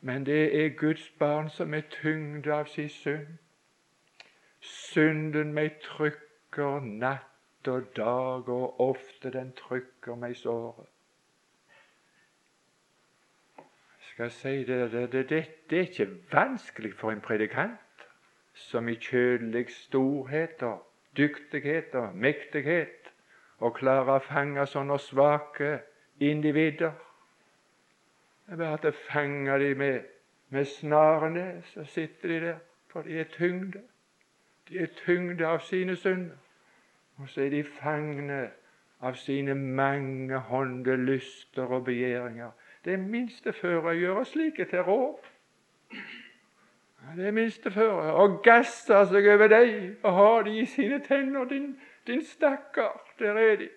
[0.00, 3.38] men det er Guds barn som er tyngd av sin synd.
[4.60, 7.31] Synden meg trykker natt
[7.68, 10.88] og dag, og ofte den trykker meg såret.
[14.12, 17.78] Skal jeg si det, det, det, det er ikke vanskelig for en predikant
[18.54, 20.82] som i kjødelig storhet og
[21.16, 23.12] dyktighet og mektighet
[23.58, 25.78] og klare å fange sånne svake
[26.20, 26.92] individer.
[28.46, 30.00] Det er bare at jeg fanger dem med,
[30.48, 32.58] med snarene, så sitter de der,
[32.92, 33.80] for de er tyngde.
[34.68, 36.41] De er tyngde av sine synder.
[37.22, 38.50] Og så er de fangne
[39.00, 42.50] av sine mange hånde lyster og begjæringer.
[42.84, 45.20] Det minste før jeg gjør slike til rov.
[47.16, 48.10] Det minste før.
[48.18, 49.70] å gasser seg over deg
[50.02, 51.46] og ha dem i sine tenner.
[51.46, 53.70] Din, din stakkar, der er de.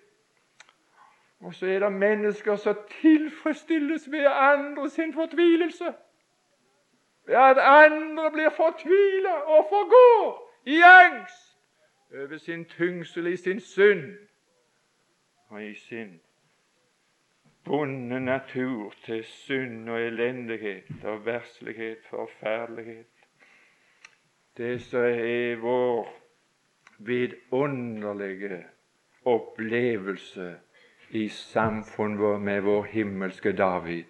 [1.40, 5.94] Og så er det mennesker som tilfredsstilles ved andre sin fortvilelse.
[7.26, 10.32] Ved at andre blir fortvila og forgår
[10.66, 11.55] i angst
[12.14, 14.18] over sin tyngsel i sin synd.
[15.48, 16.20] Og i sin
[17.64, 23.06] bonde natur til synd og elendighet og verslighet, forferdelighet.
[24.56, 26.22] Det som er vår
[26.98, 28.64] vidunderlige
[29.24, 30.54] opplevelse
[31.10, 34.04] i samfunnet med vår himmelske David,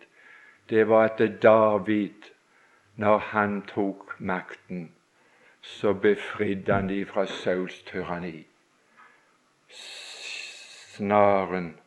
[0.70, 2.22] det var at David,
[2.96, 4.95] når han tok makten,
[5.66, 8.46] så befridde han de fra Sauls tyranni.
[9.68, 11.80] Snaren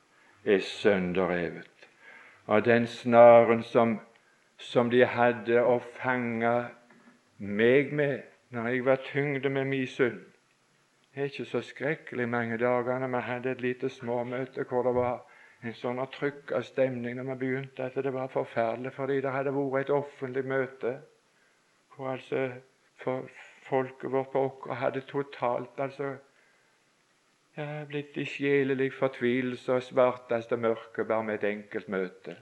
[0.46, 1.88] er sønderrevet.
[2.46, 4.00] Og den snaren som,
[4.58, 6.54] som de hadde å fange
[7.38, 8.20] meg med
[8.50, 10.20] når jeg var tyngde med min synd
[11.14, 15.22] Det er ikke så skrekkelig mange dagene vi hadde et lite småmøte hvor det var
[15.64, 19.56] en sånn trykk av stemning når vi begynte, at det var forferdelig fordi det hadde
[19.56, 20.98] vært et offentlig møte
[21.96, 22.50] hvor altså
[23.70, 26.16] folket vårt på Åkra hadde totalt altså
[27.60, 32.36] er blitt i sjelelig fortvilelse og svarteste mørke bare med et enkelt møte.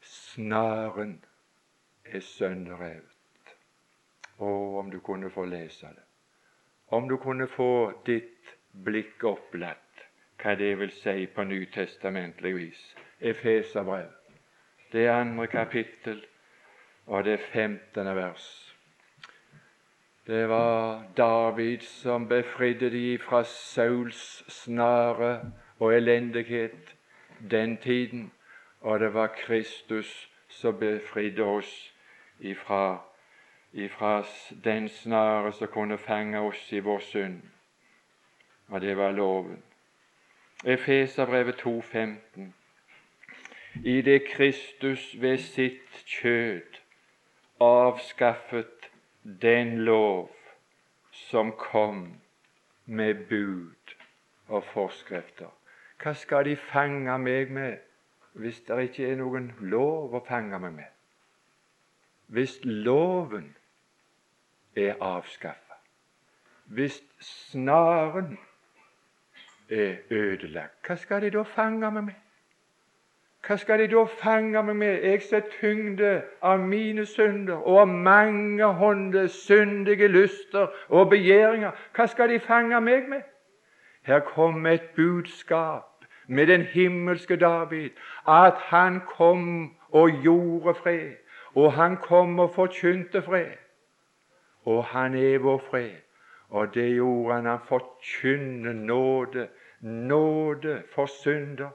[0.00, 1.18] Snaren
[2.04, 3.12] er sønderrevet.
[4.38, 4.48] Å,
[4.80, 6.04] om du kunne få lese det.
[6.92, 7.70] Om du kunne få
[8.06, 8.52] ditt
[8.84, 10.04] blikk opplatt
[10.42, 12.82] hva det vil si på nytestamentlig vis.
[13.20, 14.10] Efeserbrev,
[14.92, 16.20] det andre kapittel
[17.06, 18.76] og det femtende vers.
[20.26, 26.96] Det var David som befridde de fra Sauls snare og elendighet
[27.50, 28.32] den tiden,
[28.80, 31.94] og det var Kristus som befridde oss
[32.40, 32.98] ifra,
[33.72, 34.24] ifra
[34.64, 37.42] den snare som kunne fange oss i vår synd,
[38.68, 39.62] og det var loven.
[40.64, 42.40] Efeserbrevet 2,15.
[43.84, 46.85] I det Kristus ved sitt kjød
[47.60, 48.90] avskaffet
[49.22, 50.30] den lov
[51.12, 52.20] som kom
[52.84, 53.94] med bud
[54.48, 55.50] og forskrifter.
[56.02, 57.78] Hva skal de fange meg med
[58.36, 60.90] hvis det ikke er noen lov å fange meg med?
[62.26, 63.54] Hvis loven
[64.76, 65.78] er avskaffa,
[66.68, 68.36] hvis snaren
[69.70, 72.25] er ødelagt, hva skal de da fange meg med?
[73.46, 75.02] Hva skal de da fange meg med?
[75.06, 81.70] Jeg ser tyngde av mine synder og av mange hånde syndige lyster og begjæringer.
[81.94, 83.22] Hva skal de fange meg med?
[84.02, 87.90] Her kom et budskap med den himmelske David,
[88.26, 91.14] at han kom og gjorde fred,
[91.54, 93.54] og han kom og forkynte fred.
[94.64, 96.02] Og han er vår fred,
[96.50, 97.46] og det gjorde han.
[97.46, 99.48] Han forkynner nåde,
[99.80, 101.70] nåde for synder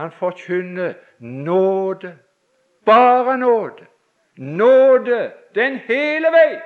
[0.00, 2.18] han forkynner nåde.
[2.84, 3.86] Bare nåde.
[4.36, 6.60] Nåde den hele vei.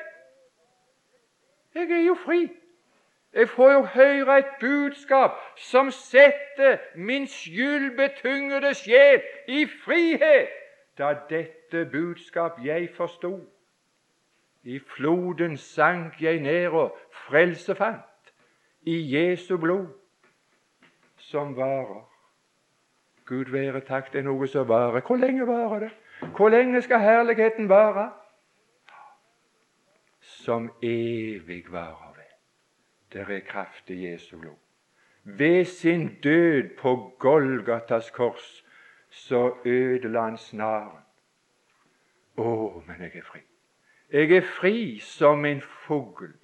[1.75, 2.49] Jeg er jo fri.
[3.33, 10.49] Jeg får jo høre et budskap som setter min skyldbetyngede sjel i frihet.
[10.99, 13.41] Da dette budskap jeg forsto,
[14.63, 18.35] i floden sank jeg ned og frelse fant,
[18.83, 19.87] i Jesu blod,
[21.17, 22.14] som varer.
[23.27, 25.01] Gud være takk, det er noe som varer.
[25.01, 25.91] Hvor lenge varer det?
[26.37, 28.11] Hvor lenge skal herligheten vare?
[30.21, 32.35] Som evig varer ved.
[33.13, 34.61] Der er kraft i Jesu blod.
[35.25, 38.65] Ved sin død på Golgatas kors
[39.11, 41.05] så ødela han snaren.
[42.37, 43.41] Å, men jeg er fri.
[44.13, 46.35] Jeg er fri som en fugl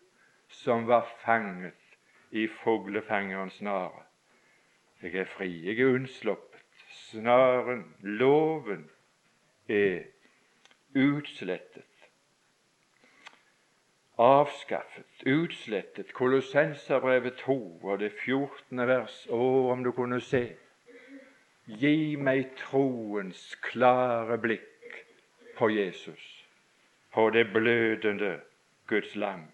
[0.49, 1.76] som var fanget
[2.31, 4.07] i fuglefangerens snare.
[5.03, 5.51] Jeg er fri.
[5.66, 6.49] Jeg er unnsluppet
[7.11, 8.91] snaren, loven,
[9.69, 10.03] er
[10.95, 11.85] utslettet.
[14.19, 16.13] Avskaffet, utslettet.
[16.13, 18.87] Kolossenserbrevet 2 og det 14.
[18.87, 19.15] vers.
[19.33, 20.43] Å, om du kunne se.
[21.81, 24.99] Gi meg troens klare blikk
[25.57, 26.23] på Jesus,
[27.15, 28.41] på det blødende
[28.91, 29.47] Guds lam.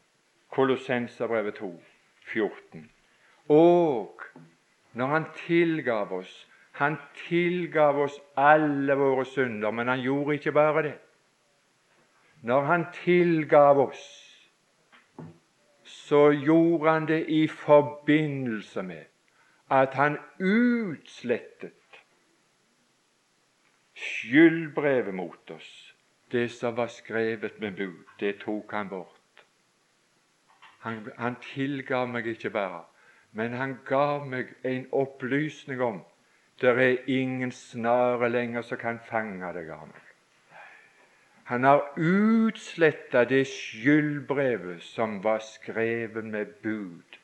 [0.50, 1.70] Kolossenserbrevet 2,
[2.32, 2.90] 14.
[3.48, 4.22] Og
[4.96, 6.46] når Han tilgav oss
[6.76, 6.96] han
[7.28, 10.94] tilgav oss alle våre synder, men han gjorde ikke bare det.
[12.42, 14.02] Når han tilgav oss,
[15.84, 19.04] så gjorde han det i forbindelse med
[19.70, 21.72] at han utslettet
[23.94, 25.94] skyldbrevet mot oss
[26.32, 29.44] Det som var skrevet med bud, det tok han bort.
[30.80, 32.82] Han, han tilgav meg ikke bare,
[33.32, 36.00] men han gav meg en opplysning om
[36.60, 40.02] det er ingen snare lenger som kan fange deg av meg.
[41.46, 47.18] Han har utsletta det skyldbrevet som var skrevet med bud,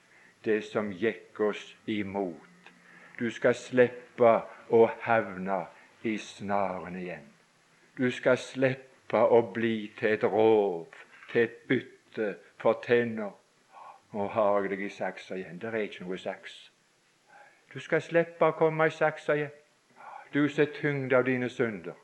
[0.44, 2.70] det som gikk oss imot.
[3.18, 4.34] Du skal slippe
[4.70, 5.64] å havne
[6.06, 7.26] i snaren igjen.
[7.96, 10.86] Du skal slippe å bli til et rov,
[11.32, 13.34] til et bytte for tenner.
[14.12, 15.58] Nå har jeg deg i saksa igjen.
[15.58, 16.71] Det er ikke noe saks.
[17.74, 19.36] Du skal slippe å komme i saksa.
[20.32, 21.96] Du som er tyngd av dine synder.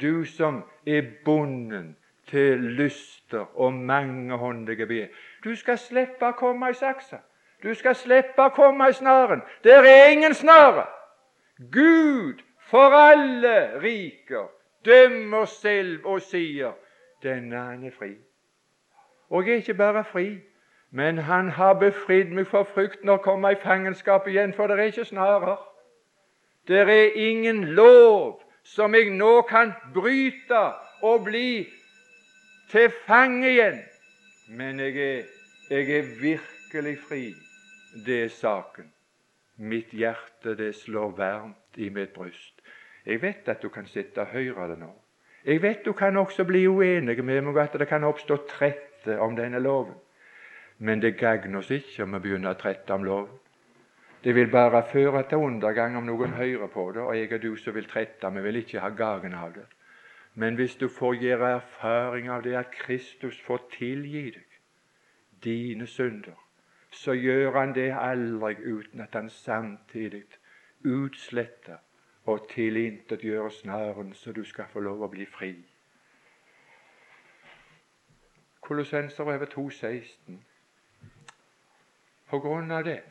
[0.00, 1.96] Du som er bonden
[2.26, 5.08] til lyster og mangehåndige be.
[5.44, 7.20] Du skal slippe å komme i saksa.
[7.62, 9.42] Du skal slippe å komme i snaren.
[9.64, 10.86] Der er ingen snare.
[11.72, 14.48] Gud for alle riker
[14.84, 16.72] dømmer selv og sier
[17.22, 18.16] denne han er fri.
[19.30, 20.28] Og jeg er ikke bare fri,
[20.96, 24.92] men han har befridd meg for frykten å komme i fangenskap igjen, for det er
[24.92, 25.56] ikke snarer.
[26.70, 30.60] Det er ingen lov som jeg nå kan bryte
[31.02, 31.64] og bli
[32.70, 33.80] til fange igjen.
[34.54, 35.26] Men jeg er,
[35.74, 37.24] jeg er virkelig fri.
[38.06, 38.86] Det er saken.
[39.58, 42.62] Mitt hjerte, det slår varmt i mitt bryst.
[43.02, 44.94] Jeg vet at du kan sitte og høre det nå.
[45.42, 49.34] Jeg vet du kan også bli uenig med meg at det kan oppstå trette om
[49.34, 49.98] denne loven.
[50.78, 53.40] Men det gagner oss ikke om vi begynner å trette om loven.
[54.24, 57.56] Det vil bare føre til undergang om noen hører på det, og jeg og du
[57.60, 59.66] som vil trette, vi vil ikke ha gagen av det.
[60.34, 64.56] Men hvis du får gjøre erfaring av det at Kristus får tilgi deg
[65.44, 66.40] dine synder,
[66.90, 70.24] så gjør han det aldri uten at han samtidig
[70.84, 71.78] utsletter
[72.24, 75.52] og tilintetgjør snaren, så du skal få lov å bli fri.
[78.64, 80.40] Kolossenserbrevet 2,16.
[82.34, 83.02] På grunn av det,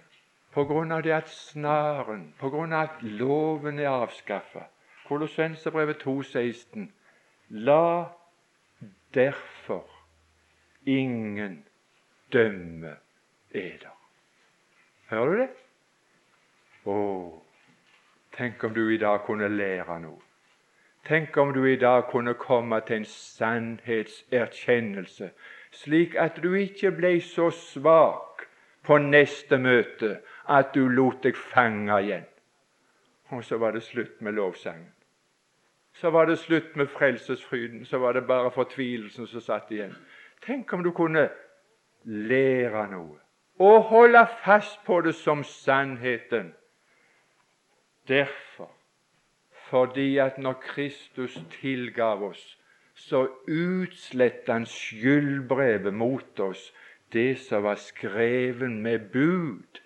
[0.52, 4.66] på grunn av det at snaren, på grunn av at loven er avskaffa
[5.08, 6.92] Kolossenserbrevet 2,16.
[7.50, 8.06] La
[9.16, 9.88] derfor
[10.86, 11.66] ingen
[12.34, 12.96] dømme
[13.52, 13.96] eder.
[15.08, 15.50] Hører du det?
[16.84, 16.96] Å,
[18.36, 20.20] Tenk om du i dag kunne lære noe.
[21.08, 25.32] Tenk om du i dag kunne komme til en sannhetserkjennelse,
[25.72, 28.34] slik at du ikke ble så svak
[28.84, 30.18] på neste møte
[30.50, 32.26] at du lot deg fange igjen.
[33.32, 34.92] Og så var det slutt med lovsangen.
[35.94, 37.86] Så var det slutt med frelsesfryden.
[37.86, 39.96] Så var det bare fortvilelsen som satt igjen.
[40.46, 41.30] Tenk om du kunne
[42.04, 43.24] lære noe
[43.64, 46.54] og holde fast på det som sannheten
[48.08, 48.72] Derfor,
[49.70, 52.60] fordi at når Kristus tilgav oss,
[52.96, 56.74] så utsletta han skyldbrevet mot oss,
[57.14, 59.82] det som var skreven med bud,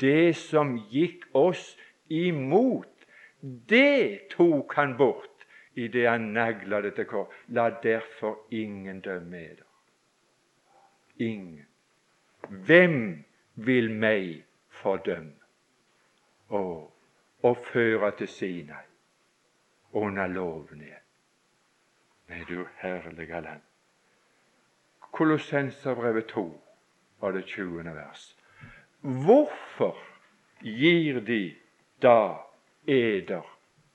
[0.00, 1.76] det som gikk oss
[2.08, 2.94] imot.
[3.68, 7.34] Det tok han bort i det han nagla det til kors.
[7.48, 9.66] La derfor ingen dømme eder.
[11.18, 11.66] Ingen.
[12.48, 13.24] Hvem
[13.54, 15.34] vil meg fordømme?
[16.48, 16.62] Å,
[17.44, 18.86] og føre til Sinai
[19.92, 21.04] under loven igjen.
[22.28, 23.60] Nei, du herlige land.
[25.12, 26.46] Kolossenserbrevet 2
[27.20, 27.84] var det 20.
[27.94, 28.36] vers.
[29.00, 29.98] Hvorfor
[30.60, 31.54] gir de
[32.02, 32.34] da
[32.86, 33.46] eder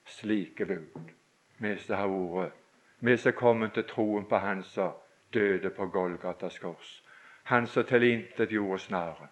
[0.06, 1.12] slike bud,
[1.58, 2.60] vi som har vært,
[3.00, 4.92] vi som kommer til troen på Han som
[5.34, 7.04] døde på Golgatas kors,
[7.44, 9.30] Han som tilintetgjorde snaren?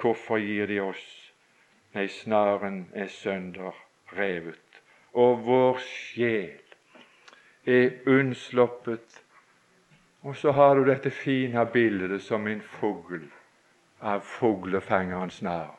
[0.00, 1.24] Hvorfor gir de oss
[1.94, 3.74] Nei, snaren er sønder
[4.16, 4.80] revet,
[5.14, 6.56] og vår sjel
[7.70, 9.20] er unnsluppet.
[10.24, 13.26] Og så har du dette fine bildet som en fugl
[14.00, 15.74] av fuglefangerens snare.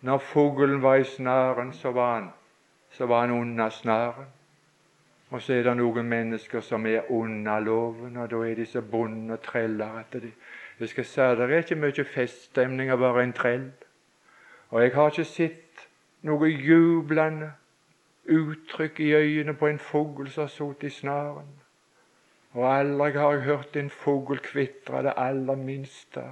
[0.00, 2.28] Når fuglen var i snaren, så var han,
[2.90, 4.28] så var han under snaren.
[5.30, 8.82] Og så er det noen mennesker som er under loven, og da er de så
[8.82, 10.32] bonde og treller at de
[10.80, 13.70] Jeg skal si det er ikke mye feststemning av være en trell.
[14.70, 15.88] Og jeg har ikke sett
[16.22, 17.52] noe jublende
[18.28, 21.61] uttrykk i øynene på en fugl som har sittet i snaren.
[22.52, 26.24] Og aldri har jeg hørt en fugl kvitre det aller minste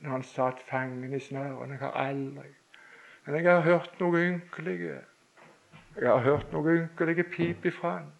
[0.00, 1.70] når han satt fangen i snøren.
[1.70, 2.48] Jeg har aldri.
[3.26, 4.98] Men jeg har hørt noe ynkelige.
[5.96, 8.12] Jeg har hørt noe ynkelige pip ifra han.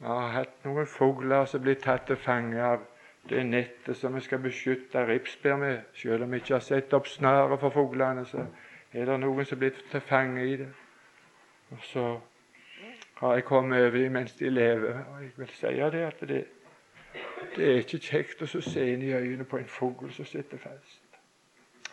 [0.00, 2.86] Jeg har hatt noen fugler som blir tatt til fange av
[3.30, 5.82] det nettet som vi skal beskytte ripsbær med.
[5.94, 8.46] Selv om vi ikke har satt opp snøret for fuglene, så
[8.92, 10.70] er det noen som blitt til fange i det.
[11.70, 12.06] Og så
[13.22, 15.04] har jeg kommet over mens de lever.
[15.04, 16.44] Og jeg vil si det at det,
[17.56, 21.18] det er ikke kjekt å se inn i øynene på en fugl som sitter fast.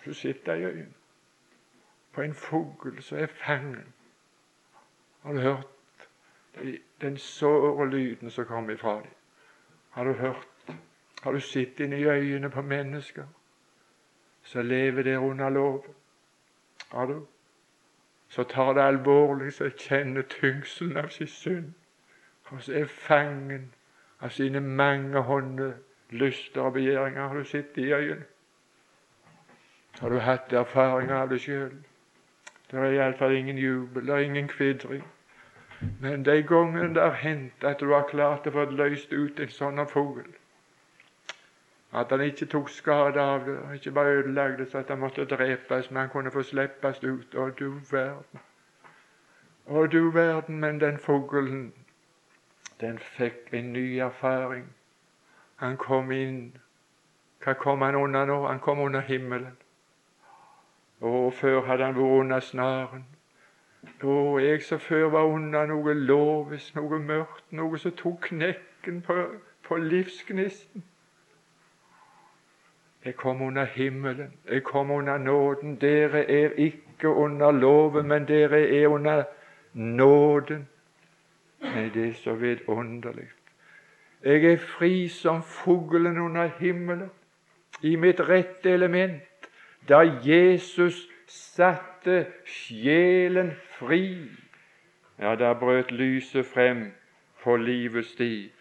[0.06, 0.94] Du sitter i øynene
[2.14, 3.94] på en fugl som er fangen.
[5.22, 5.68] Har du hørt
[7.02, 9.14] den såre lyden som kommer ifra dem?
[9.90, 10.48] Har du hørt
[11.22, 13.26] Har du sett inn i øynene på mennesker
[14.44, 15.96] som lever der under loven?
[16.92, 17.26] Har du?
[18.30, 21.74] Så tar det alvorlig, så jeg kjenner tyngselen av sin synd,
[22.50, 23.72] og så er fangen
[24.22, 25.72] av sine mange hånder,
[26.10, 27.28] lyster og begjæringer.
[27.28, 28.26] Har du sett i øynene?
[30.00, 31.74] Har du hatt erfaringer av det sjøl?
[32.72, 35.04] Det er iallfall ingen jubel, det er ingen kvidring.
[36.02, 39.54] Men de gangene det har hendt at du har klart å få løst ut en
[39.54, 40.28] sånn fugl
[41.94, 45.92] At han ikke tok skade av det, ikke bare ødelagde så at han måtte drepes,
[45.92, 47.36] men han kunne få slippes ut.
[47.36, 48.42] Å, du verden.
[49.66, 50.60] Å, du verden.
[50.60, 51.74] Men den fuglen,
[52.82, 54.68] den fikk en ny erfaring.
[55.56, 56.58] Han kom inn
[57.44, 58.48] Hva kom han unna nå?
[58.48, 59.58] Han kom under himmelen.
[61.02, 63.06] Og før hadde han vært under snaren.
[64.04, 69.16] Og jeg som før var under noe lovisk, noe mørkt, noe som tok knekken på,
[69.64, 70.84] på livsgnisten.
[73.10, 75.76] Jeg kom under himmelen, jeg kom under nåden.
[75.82, 79.24] Dere er ikke under loven, men dere er under
[79.74, 80.68] nåden.
[81.62, 83.26] Nei, det er så vidunderlig.
[84.24, 87.10] Jeg er fri som fuglen under himmelen,
[87.82, 89.50] i mitt rette element.
[89.90, 94.30] Da Jesus satte sjelen fri.
[95.20, 96.92] Ja, da brøt lyset frem
[97.44, 98.52] på livets sti.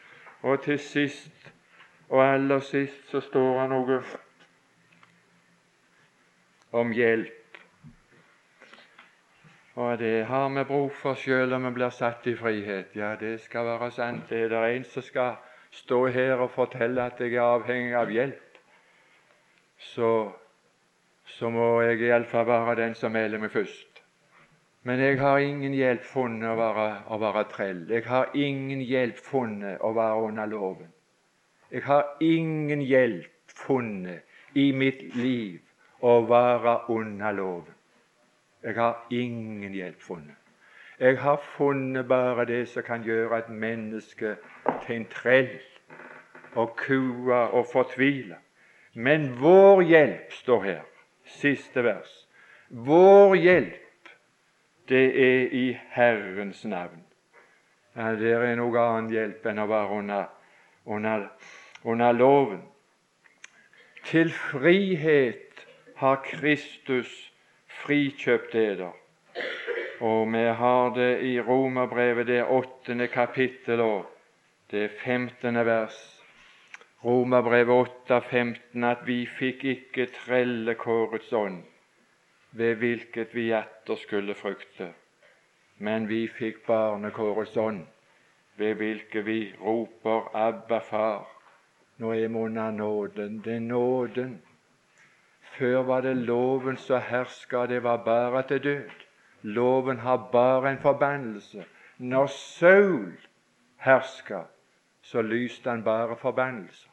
[0.42, 1.53] Og til sist,
[2.09, 4.01] og aller sist, så står han noe
[6.72, 7.34] om hjelp.
[9.78, 12.96] Og det har vi bruk for sjøl om vi blir satt i frihet.
[12.98, 14.26] Ja, det skal være sant.
[14.28, 15.36] Det er det en som skal
[15.70, 18.60] stå her og fortelle at jeg er avhengig av hjelp,
[19.78, 20.10] så
[21.28, 24.00] så må jeg iallfall være den som melder meg først.
[24.88, 27.82] Men jeg har ingen hjelp funnet å være, å være trell.
[27.90, 30.88] Jeg har ingen hjelp funnet å være under loven.
[31.70, 34.24] Jeg har ingen hjelp funnet
[34.56, 35.60] i mitt liv
[36.01, 37.74] å være under loven.
[38.62, 40.36] Jeg har ingen hjelp funnet.
[40.99, 44.36] Jeg har funnet bare det som kan gjøre et menneske
[44.86, 45.59] til en trell
[46.59, 48.36] og kua og fortvile.
[48.94, 50.80] Men vår hjelp står her
[51.24, 52.11] siste vers.
[52.68, 54.09] Vår hjelp,
[54.88, 57.05] det er i Herrens navn.
[57.96, 60.26] Ja, Det er noe annen hjelp enn å være under,
[60.86, 61.28] under,
[61.84, 62.62] under loven.
[64.05, 65.47] Til frihet
[65.99, 67.32] har Kristus
[67.82, 68.92] frikjøpt eder.
[70.01, 74.07] Og vi har det i Romerbrevet, det åttende kapittel og
[74.70, 75.99] det femtende vers.
[77.05, 81.62] Romerbrevet 8,15 at vi fikk ikke trellekårets ånd,
[82.51, 84.92] ved hvilket vi atter skulle frykte,
[85.78, 87.84] men vi fikk barnekårets ånd,
[88.57, 91.26] ved hvilket vi roper Abba, Far.
[91.99, 93.40] Nå er vi nåden.
[93.44, 94.42] Det er nåden.
[95.59, 98.90] Før var det loven som herska, det var bare til død.
[99.42, 101.64] Loven har bare en forbannelse.
[101.98, 103.12] Når Saul
[103.76, 104.40] herska,
[105.02, 106.90] så lyste han bare forbannelser.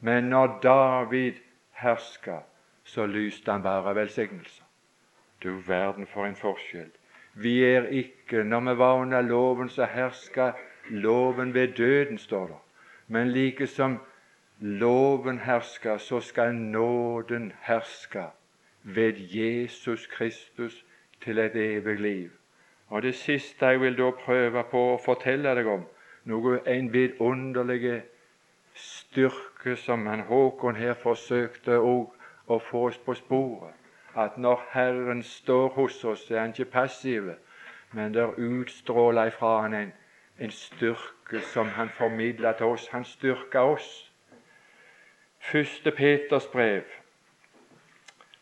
[0.00, 1.32] Men når David
[1.72, 2.36] herska,
[2.84, 4.64] så lyste han bare velsignelser.
[5.42, 6.90] Du verden for en forskjell.
[7.34, 10.52] Vi er ikke, når vi var under loven, så herska
[10.88, 12.56] loven ved døden, står det.
[13.06, 13.98] Men like som
[14.60, 18.24] loven herske, så skal nåden herske
[18.82, 20.84] ved Jesus Kristus
[21.24, 22.30] til et evig liv.
[22.88, 25.82] Og Det siste jeg vil da prøve på å fortelle deg om,
[26.24, 28.02] noe en vidunderlig
[28.74, 33.74] styrke som han Håkon her forsøkte å få oss på sporet.
[34.16, 37.32] At når Herren står hos oss, er han ikke passiv,
[37.92, 39.92] men der utstråler ifra han en,
[40.38, 42.88] en styrke som han formidler til oss.
[42.88, 44.12] Han styrker oss.
[45.46, 46.82] Første Peters brev,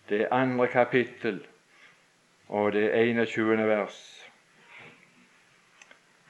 [0.08, 1.46] det andre kapittel
[2.48, 3.66] og det 21.
[3.68, 4.30] vers.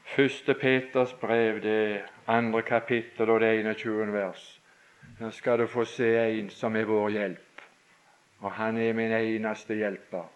[0.04, 4.12] Første Peters brev, det andre kapittel og det 21.
[4.12, 4.60] vers.
[5.20, 6.10] Nå skal du få se
[6.40, 7.62] en som er vår hjelp,
[8.40, 10.26] og han er min eneste hjelper.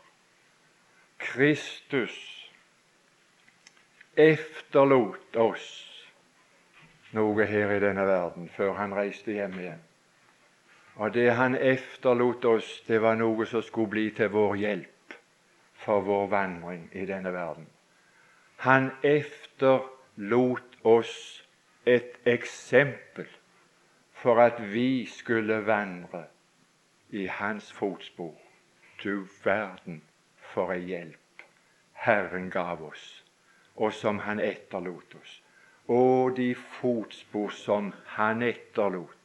[1.18, 2.14] Kristus
[4.16, 5.68] efterlot oss
[7.12, 9.87] noe her i denne verden før han reiste hjem igjen.
[10.98, 15.14] Og det han efterlot oss, det var noe som skulle bli til vår hjelp
[15.78, 17.68] for vår vandring i denne verden.
[18.66, 21.44] Han efterlot oss
[21.86, 23.28] et eksempel
[24.10, 26.24] for at vi skulle vandre
[27.10, 28.34] i hans fotspor.
[29.04, 30.02] Du verden
[30.50, 31.44] for ei hjelp
[31.92, 33.24] Herren gav oss,
[33.76, 35.42] og som Han etterlot oss.
[35.88, 39.17] Og de fotspor som Han etterlot,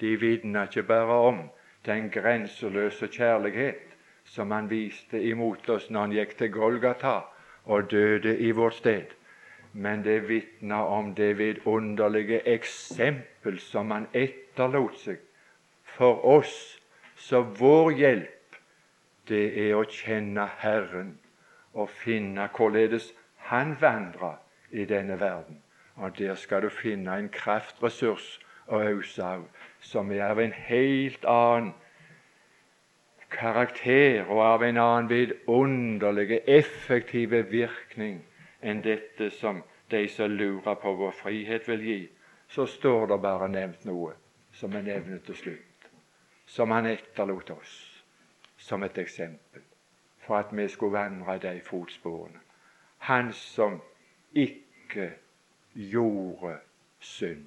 [0.00, 1.38] de vitner ikke bare om
[1.86, 7.20] den grenseløse kjærlighet som Han viste imot oss når Han gikk til Golgata
[7.64, 9.14] og døde i vårt sted,
[9.72, 15.22] men det vitner om det vidunderlige eksempel som Han etterlot seg
[15.96, 16.56] for oss.
[17.16, 18.56] Så vår hjelp,
[19.28, 21.16] det er å kjenne Herren
[21.72, 23.12] og finne hvorledes
[23.48, 24.36] Han vandrer
[24.70, 25.62] i denne verden.
[25.96, 28.36] Og der skal du finne en kraftressurs
[28.68, 29.46] å øse av,
[29.86, 31.72] som er av en helt annen
[33.30, 38.20] karakter og av en annen vidunderlig, effektive virkning
[38.62, 42.00] enn dette som de som lurer på vår frihet, vil gi,
[42.48, 44.14] så står det bare nevnt noe
[44.56, 45.90] som er nevnt til slutt,
[46.46, 47.76] som han etterlot oss
[48.56, 49.62] som et eksempel
[50.26, 52.40] for at vi skulle vandre de fotsporene.
[52.98, 53.78] Han som
[54.34, 55.12] ikke
[55.74, 56.56] gjorde
[56.98, 57.46] synd.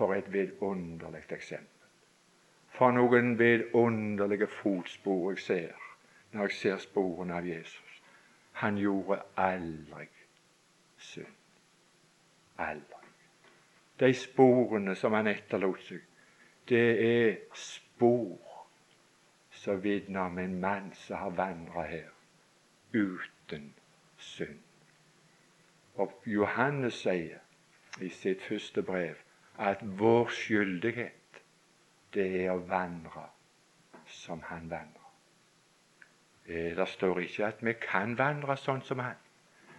[0.00, 1.88] For et vidunderlig eksempel.
[2.72, 5.82] For noen vidunderlige fotspor jeg ser
[6.32, 7.98] når jeg ser sporene av Jesus.
[8.62, 10.06] Han gjorde aldri
[10.96, 11.36] synd.
[12.56, 13.04] Aldri.
[14.00, 16.00] De sporene som han etterlot seg,
[16.72, 18.64] det er spor
[19.52, 22.08] som vitner om en mann som har vandra her
[22.96, 23.74] uten
[24.16, 24.64] synd.
[26.00, 27.44] Og Johannes sier
[28.00, 29.20] i sitt første brev
[29.60, 31.42] at vår skyldighet
[32.14, 33.26] det er å vandre
[34.10, 35.10] som han vandrer.
[36.48, 39.18] Eh, det står ikke at vi kan vandre sånn som han,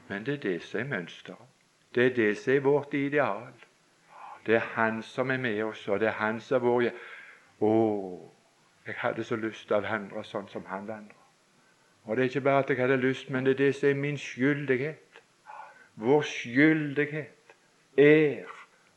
[0.07, 1.49] men det er det som er mønsteret.
[1.95, 3.51] Det er det som er vårt ideal.
[4.45, 6.91] Det er Han som er med oss, og det er Han som er vår
[7.61, 8.31] Å,
[8.87, 11.17] jeg hadde så lyst til å vandre sånn som han vandrer.
[12.05, 13.93] Og det er ikke bare at jeg hadde lyst, men det er det som er
[13.93, 15.21] min skyldighet.
[15.95, 17.53] Vår skyldighet
[17.97, 18.49] er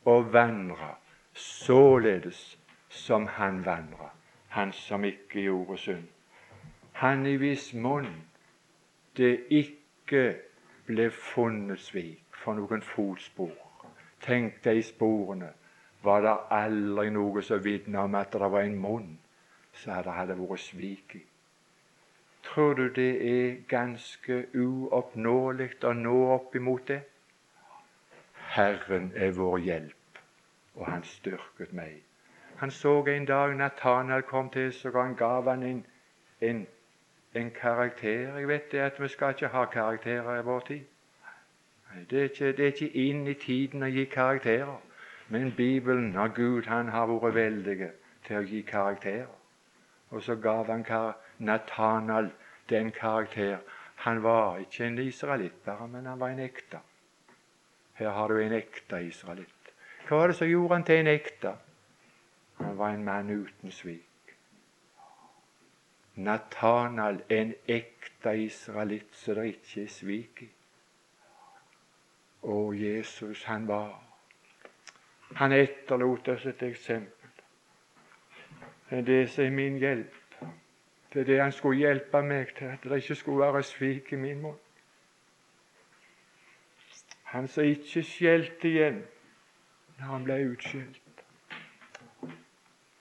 [0.05, 0.91] å vandre
[1.33, 2.57] således
[2.89, 4.11] som han vandra,
[4.49, 6.07] han som ikke gjorde synd.
[7.01, 8.11] Han i viss munn
[9.17, 10.23] det ikke
[10.87, 13.51] ble funnet svik for noen fotspor.
[14.21, 15.51] Tenk deg sporene.
[16.03, 19.15] Var det aldri noe som vitna om at det var en munn
[19.73, 21.23] som det hadde vært svik i?
[22.45, 27.01] Tror du det er ganske uoppnåelig å nå opp imot det?
[28.55, 30.19] Herren er vår hjelp,
[30.75, 32.03] og han styrket meg.
[32.57, 35.85] Han så en dag Nathanael kom til så han gav han en,
[36.41, 36.67] en,
[37.33, 38.37] en, karakter.
[38.37, 40.85] Jeg vet det at vi skal ikke ha karakterer i vår tid.
[42.09, 44.79] Det er, ikke, det er ikke inn i tiden å gi karakterer.
[45.27, 47.91] Men Bibelen av Gud han har vært veldig
[48.27, 49.35] til å gi karakterer.
[50.09, 50.87] Og så gav han
[51.37, 52.31] Nathanael
[52.69, 53.57] den karakter.
[53.95, 56.79] Han var ikke en israelitt men han var en ekte.
[57.95, 59.71] Her har du en ekte israelitt.
[60.07, 61.55] Hva var det som gjorde han til en ekte?
[62.57, 64.35] Han var en mann uten svik.
[66.15, 70.49] Nathanael, en ekte israelitt så det ikke er svik i.
[72.41, 74.01] Og Jesus, han var
[75.35, 77.29] Han etterlot oss et eksempel.
[78.89, 80.13] Det er det som er min hjelp.
[81.13, 84.15] Det er det han skulle hjelpe meg til, at det ikke skulle være svik i
[84.15, 84.59] min munn.
[87.35, 89.01] Han som ikke skjelte igjen
[89.97, 91.01] når han ble utskjelt.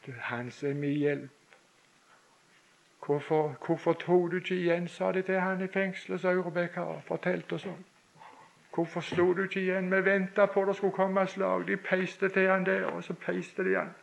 [0.07, 1.31] Det han som er min hjelp.
[3.07, 7.01] Hvorfor, hvorfor tok du ikke igjen, sa de til han i fengselet, sa Aurebekk har
[7.07, 7.79] fortalt oss om.
[8.75, 9.91] Hvorfor slo du ikke igjen?
[9.91, 11.67] Vi venta på det skulle komme slag.
[11.69, 13.95] De peiste til han der, og så peiste de han.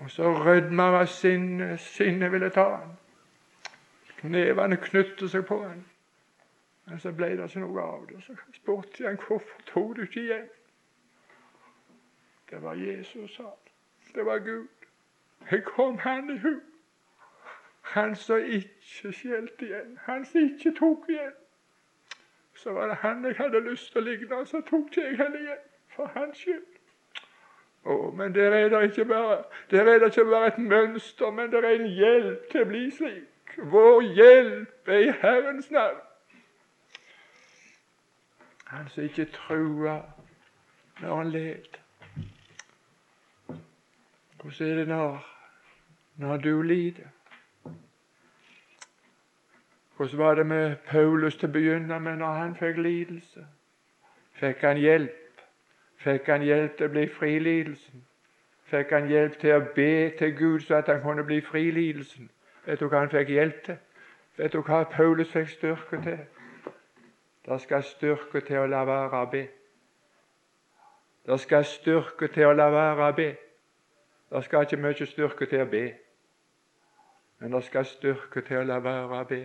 [0.00, 1.78] Og så rødma han av sinne.
[1.78, 2.96] Sinnet ville ta han.
[4.16, 5.84] Knevene knyttet seg på han.
[6.86, 8.22] Men så ble det ikke noe av det.
[8.22, 10.48] Så spurte jeg hvorfor tok du ikke igjen.
[12.50, 13.62] Det var Jesus, sa han.
[14.14, 14.68] Det var Gud.
[15.50, 16.60] Jeg kom han i hu.
[17.82, 21.34] Han som ikke skjelte igjen, han som ikke tok igjen.
[22.54, 25.42] Så var det han jeg hadde lyst til å ligne, så tok ikke jeg henne
[25.42, 25.62] igjen.
[25.96, 26.64] For hans skyld.
[27.86, 31.50] Å, men der er det ikke bare der er det ikke bare et mønster, men
[31.50, 33.54] det er en hjelp til å bli slik.
[33.74, 36.05] Vår hjelp er i Herrens navn.
[38.66, 40.00] Han som ikke trua
[41.00, 41.80] når han led.
[44.42, 45.36] Hvordan er det når
[46.16, 47.06] når du lider.
[49.96, 53.46] Hvordan var det med Paulus til å begynne med når han fikk lidelse?
[54.36, 55.40] fikk han hjelp.
[55.96, 58.04] Fikk han hjelp til å bli fri lidelsen.
[58.68, 62.30] Fikk han hjelp til å be til Gud så at han kunne bli fri lidelsen.
[62.66, 63.78] Vet du hva han fikk hjelp til?
[64.36, 66.18] Vet du hva Paulus fikk styrke til?
[67.46, 69.44] Det skal styrke til å la være å be.
[71.26, 73.28] Det skal styrke til å la være å be.
[74.30, 75.84] Det skal ikke mye styrke til å be,
[77.38, 79.40] men det skal styrke til å la være å be.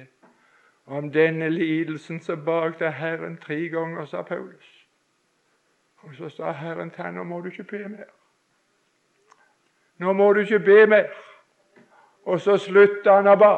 [0.85, 4.87] Om denne lidelsen så bakte Herren tre ganger, sa Paulus.
[6.01, 8.09] Og så sa Herren til ham, nå må du ikke be mer.
[9.97, 11.13] Nå må du ikke be mer.
[12.25, 13.53] Og så slutta han å ba.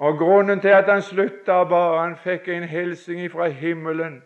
[0.00, 4.22] Og grunnen til at han slutta bare ba, han fikk en hilsen fra himmelen.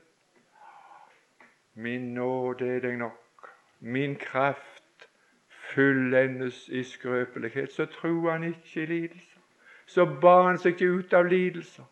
[1.74, 3.48] Min nåde er deg nok.
[3.80, 5.08] Min kraft
[5.50, 7.72] fullendes i skrøpelighet.
[7.72, 9.40] Så tror han ikke i lidelser.
[9.86, 11.84] Så ba han seg ikke ut av lidelser.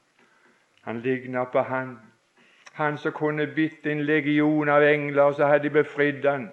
[0.83, 1.99] Han ligna på han.
[2.73, 6.53] Han som kunne bitt en legion av engler, og så hadde de befridd han.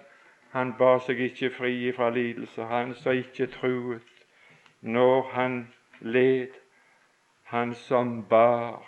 [0.50, 2.66] Han bar seg ikke fri fra lidelser.
[2.66, 4.26] Han som ikke truet
[4.80, 5.68] når han
[6.00, 6.59] led.
[7.50, 8.82] Han som bar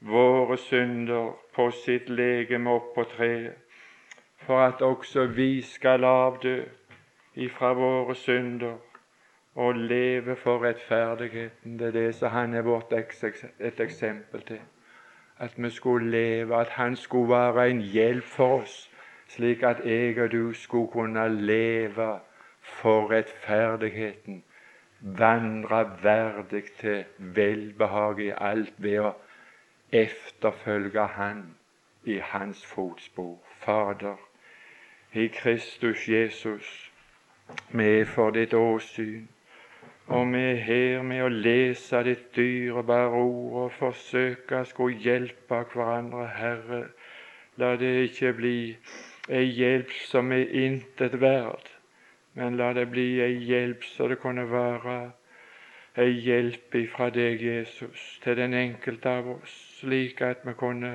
[0.00, 3.56] våre synder på sitt legeme opp på treet,
[4.46, 6.60] for at også vi skal avdø
[7.34, 8.76] ifra våre synder
[9.54, 11.78] og leve for rettferdigheten.
[11.78, 14.60] Det er det som han er vårt et eksempel til.
[15.38, 18.90] At vi skulle leve, at han skulle være en hjelp for oss,
[19.28, 22.20] slik at jeg og du skulle kunne leve
[22.62, 24.44] for rettferdigheten.
[25.00, 29.12] Vandre verdig til velbehag i alt ved å
[29.94, 31.42] efterfølge Han
[32.04, 33.38] i Hans fotspor.
[33.62, 34.16] Fader,
[35.12, 36.90] i Kristus Jesus,
[37.70, 39.28] vi er for ditt åsyn.
[40.08, 45.62] Og vi er her med å lese ditt dyrebare ord og forsøke å skulle hjelpe
[45.72, 46.84] hverandre, Herre.
[47.60, 48.58] La det ikke bli
[49.28, 51.68] ei hjelp som er intet verd,
[52.38, 54.98] men la det bli ei hjelp så det kunne være
[55.98, 60.92] ei hjelp ifra deg, Jesus, til den enkelte av oss, slik at vi kunne